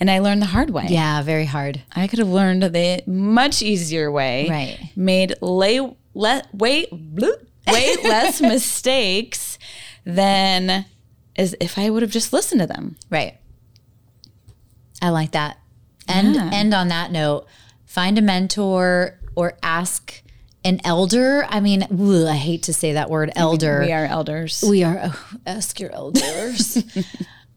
And 0.00 0.10
I 0.10 0.18
learned 0.20 0.42
the 0.42 0.46
hard 0.46 0.70
way. 0.70 0.86
yeah 0.88 1.22
very 1.22 1.46
hard 1.46 1.82
I 1.96 2.06
could 2.06 2.18
have 2.20 2.28
learned 2.28 2.62
the 2.62 3.02
much 3.06 3.62
easier 3.62 4.12
way. 4.12 4.48
Right. 4.48 4.78
Made 4.94 5.34
lay, 5.40 5.80
le, 6.14 6.42
way, 6.52 6.86
bloop, 6.86 7.46
way 7.70 7.96
less 8.04 8.40
mistakes 8.40 9.58
than 10.04 10.84
as 11.36 11.54
if 11.60 11.78
I 11.78 11.90
would 11.90 12.02
have 12.02 12.10
just 12.10 12.32
listened 12.32 12.60
to 12.60 12.66
them. 12.66 12.96
right. 13.10 13.36
I 15.00 15.10
like 15.10 15.30
that. 15.32 15.58
And 16.08 16.34
Yeah. 16.34 16.50
end 16.52 16.74
on 16.74 16.88
that 16.88 17.12
note 17.12 17.46
find 17.86 18.18
a 18.18 18.22
mentor 18.22 19.18
or 19.36 19.56
ask 19.62 20.22
an 20.64 20.80
elder. 20.84 21.46
I 21.48 21.60
mean 21.60 21.82
ugh, 21.84 22.26
i 22.26 22.34
hate 22.34 22.64
to 22.64 22.72
say 22.72 22.94
that 22.94 23.08
word 23.08 23.30
elder. 23.36 23.80
We 23.86 23.92
are 23.92 24.04
elders. 24.06 24.64
we 24.68 24.82
are 24.82 24.98
oh, 25.04 25.28
ask 25.46 25.78
your 25.80 25.92
elders. 25.92 26.82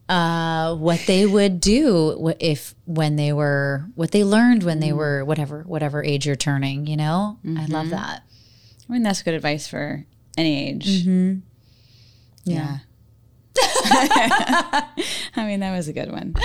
Uh, 0.09 0.75
what 0.75 0.99
they 1.07 1.25
would 1.25 1.61
do 1.61 2.33
if 2.41 2.75
when 2.85 3.15
they 3.15 3.31
were 3.31 3.85
what 3.95 4.11
they 4.11 4.25
learned 4.25 4.61
when 4.61 4.81
they 4.81 4.91
were 4.91 5.23
whatever 5.23 5.63
whatever 5.65 6.03
age 6.03 6.25
you're 6.25 6.35
turning 6.35 6.85
you 6.85 6.97
know? 6.97 7.39
I 7.57 7.65
love 7.67 7.91
that 7.91 8.23
I 8.91 8.93
mean, 8.93 9.03
that's 9.03 9.23
good 9.23 9.33
advice 9.33 9.67
for 9.69 10.05
any 10.37 10.67
age. 10.69 10.85
Mm-hmm. 11.05 11.39
Yeah. 12.43 12.79
I 13.95 14.85
mean, 15.37 15.61
that 15.61 15.71
was 15.75 15.87
a 15.87 15.93
good 15.93 16.11
one. 16.11 16.35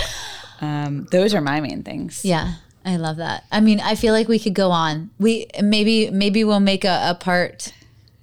Um, 0.61 1.07
those 1.11 1.33
are 1.33 1.41
my 1.41 1.59
main 1.61 1.83
things. 1.83 2.25
yeah 2.25 2.55
i 2.83 2.95
love 2.95 3.17
that 3.17 3.43
i 3.51 3.59
mean 3.59 3.79
i 3.81 3.95
feel 3.95 4.13
like 4.13 4.27
we 4.29 4.39
could 4.39 4.53
go 4.53 4.71
on 4.71 5.09
we 5.19 5.45
maybe 5.61 6.09
maybe 6.09 6.43
we'll 6.45 6.61
make 6.61 6.85
a, 6.85 7.09
a 7.09 7.15
part 7.15 7.73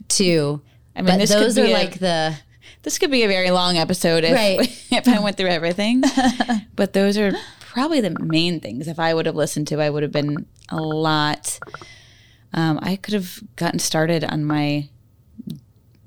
two 0.09 0.61
I 0.97 1.03
mean, 1.03 1.13
but 1.13 1.19
this 1.19 1.31
could 1.33 1.43
those 1.43 1.59
are 1.59 1.65
be 1.65 1.71
a- 1.71 1.75
like 1.75 1.99
the 1.99 2.35
This 2.83 2.99
could 2.99 3.11
be 3.11 3.25
a 3.25 3.29
very 3.29 3.51
long 3.51 3.77
episode 3.77 4.25
if, 4.25 4.33
Right. 4.33 4.61
if 4.91 5.07
I 5.07 5.19
went 5.21 5.37
through 5.37 5.49
everything. 5.51 6.03
but 6.77 6.93
those 6.95 7.19
are 7.19 7.33
probably 7.61 8.01
the 8.01 8.17
main 8.21 8.59
things. 8.61 8.89
If 8.89 8.99
I 8.99 9.13
would 9.15 9.27
have 9.27 9.35
listened 9.37 9.69
to, 9.69 9.81
I 9.83 9.91
would 9.91 10.03
have 10.03 10.13
been 10.13 10.47
a 10.71 10.77
lot. 10.81 11.59
Um, 12.55 12.79
I 12.83 12.97
could 12.97 13.15
have 13.15 13.41
gotten 13.57 13.79
started 13.81 14.25
on 14.25 14.45
my 14.45 14.89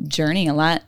journey 0.08 0.48
a 0.48 0.54
lot 0.54 0.84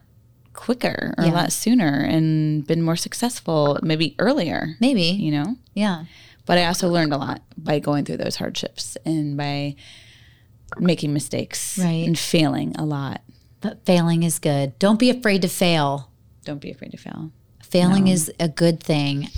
quicker 0.54 1.14
or 1.18 1.26
Yeah. 1.26 1.32
a 1.32 1.34
lot 1.34 1.52
sooner 1.52 2.04
and 2.04 2.66
been 2.66 2.82
more 2.82 2.96
successful 2.96 3.78
maybe 3.84 4.16
earlier, 4.20 4.76
maybe 4.80 5.04
you 5.04 5.32
know? 5.32 5.56
yeah 5.74 6.06
But 6.46 6.58
I 6.58 6.66
also 6.66 6.90
learned 6.90 7.14
a 7.14 7.18
lot 7.18 7.42
by 7.58 7.80
going 7.80 8.06
through 8.06 8.18
those 8.18 8.36
hardships 8.38 8.98
and 9.06 9.38
by 9.38 9.76
making 10.78 11.14
mistakes 11.14 11.78
Right. 11.78 12.06
and 12.08 12.18
failing 12.18 12.76
a 12.76 12.86
lot. 12.86 13.22
but 13.62 13.86
failing 13.86 14.24
is 14.24 14.40
good 14.40 14.78
don't 14.80 15.00
be 15.00 15.10
afraid 15.10 15.42
to 15.44 15.48
fail 15.50 16.10
Don't 16.46 16.62
be 16.62 16.72
afraid 16.72 16.92
to 16.92 16.98
fail. 16.98 17.32
failing 17.64 18.08
is 18.08 18.32
a 18.40 18.48
good 18.50 18.82
thing 18.84 19.30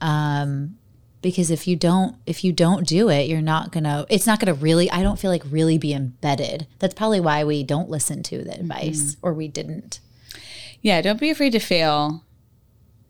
um 0.00 0.77
because 1.20 1.50
if 1.50 1.66
you 1.66 1.76
don't 1.76 2.16
if 2.26 2.44
you 2.44 2.52
don't 2.52 2.86
do 2.86 3.08
it 3.08 3.28
you're 3.28 3.40
not 3.40 3.72
gonna 3.72 4.06
it's 4.08 4.26
not 4.26 4.38
gonna 4.38 4.54
really 4.54 4.90
i 4.90 5.02
don't 5.02 5.18
feel 5.18 5.30
like 5.30 5.42
really 5.50 5.78
be 5.78 5.92
embedded. 5.92 6.66
That's 6.78 6.94
probably 6.94 7.20
why 7.20 7.44
we 7.44 7.62
don't 7.62 7.90
listen 7.90 8.22
to 8.24 8.44
the 8.44 8.54
advice 8.54 9.14
mm-hmm. 9.14 9.26
or 9.26 9.34
we 9.34 9.48
didn't. 9.48 10.00
Yeah, 10.80 11.00
don't 11.02 11.20
be 11.20 11.30
afraid 11.30 11.52
to 11.52 11.58
fail, 11.58 12.24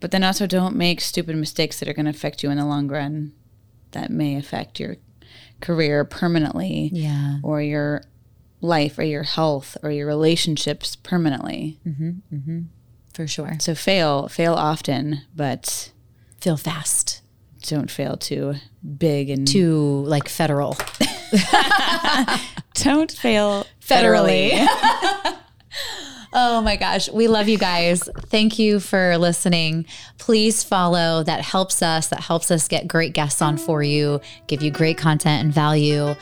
but 0.00 0.10
then 0.10 0.24
also 0.24 0.46
don't 0.46 0.76
make 0.76 1.00
stupid 1.00 1.36
mistakes 1.36 1.78
that 1.78 1.88
are 1.88 1.92
going 1.92 2.06
to 2.06 2.10
affect 2.10 2.42
you 2.42 2.50
in 2.50 2.56
the 2.56 2.64
long 2.64 2.88
run 2.88 3.32
that 3.92 4.10
may 4.10 4.36
affect 4.36 4.80
your 4.80 4.96
career 5.60 6.04
permanently 6.04 6.90
yeah. 6.92 7.38
or 7.42 7.60
your 7.60 8.04
life 8.60 8.98
or 8.98 9.04
your 9.04 9.24
health 9.24 9.76
or 9.82 9.90
your 9.90 10.06
relationships 10.06 10.96
permanently. 10.96 11.78
Mm-hmm, 11.86 12.10
mm-hmm. 12.34 12.60
for 13.12 13.26
sure. 13.26 13.56
So 13.60 13.74
fail, 13.74 14.28
fail 14.28 14.54
often, 14.54 15.22
but 15.34 15.92
fail 16.40 16.56
fast 16.56 17.17
don't 17.62 17.90
fail 17.90 18.16
too 18.16 18.54
big 18.96 19.30
and 19.30 19.46
too 19.46 20.02
like 20.06 20.28
federal 20.28 20.76
don't 22.74 23.12
fail 23.12 23.66
federally. 23.80 24.50
oh 26.32 26.62
my 26.62 26.76
gosh. 26.76 27.10
We 27.10 27.28
love 27.28 27.48
you 27.48 27.58
guys. 27.58 28.08
Thank 28.26 28.58
you 28.58 28.80
for 28.80 29.16
listening. 29.18 29.86
Please 30.18 30.62
follow. 30.62 31.22
That 31.22 31.42
helps 31.42 31.82
us. 31.82 32.08
That 32.08 32.20
helps 32.20 32.50
us 32.50 32.68
get 32.68 32.88
great 32.88 33.12
guests 33.12 33.42
on 33.42 33.56
for 33.58 33.82
you, 33.82 34.20
give 34.46 34.62
you 34.62 34.70
great 34.70 34.98
content 34.98 35.44
and 35.44 35.52
value. 35.52 36.14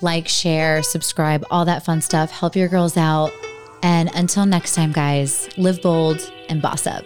like, 0.00 0.28
share, 0.28 0.82
subscribe, 0.82 1.46
all 1.50 1.64
that 1.64 1.84
fun 1.84 2.00
stuff. 2.00 2.30
Help 2.30 2.56
your 2.56 2.68
girls 2.68 2.96
out. 2.96 3.32
And 3.82 4.10
until 4.14 4.44
next 4.44 4.74
time, 4.74 4.92
guys, 4.92 5.48
live 5.56 5.80
bold 5.80 6.30
and 6.48 6.60
boss 6.60 6.86
up. 6.86 7.04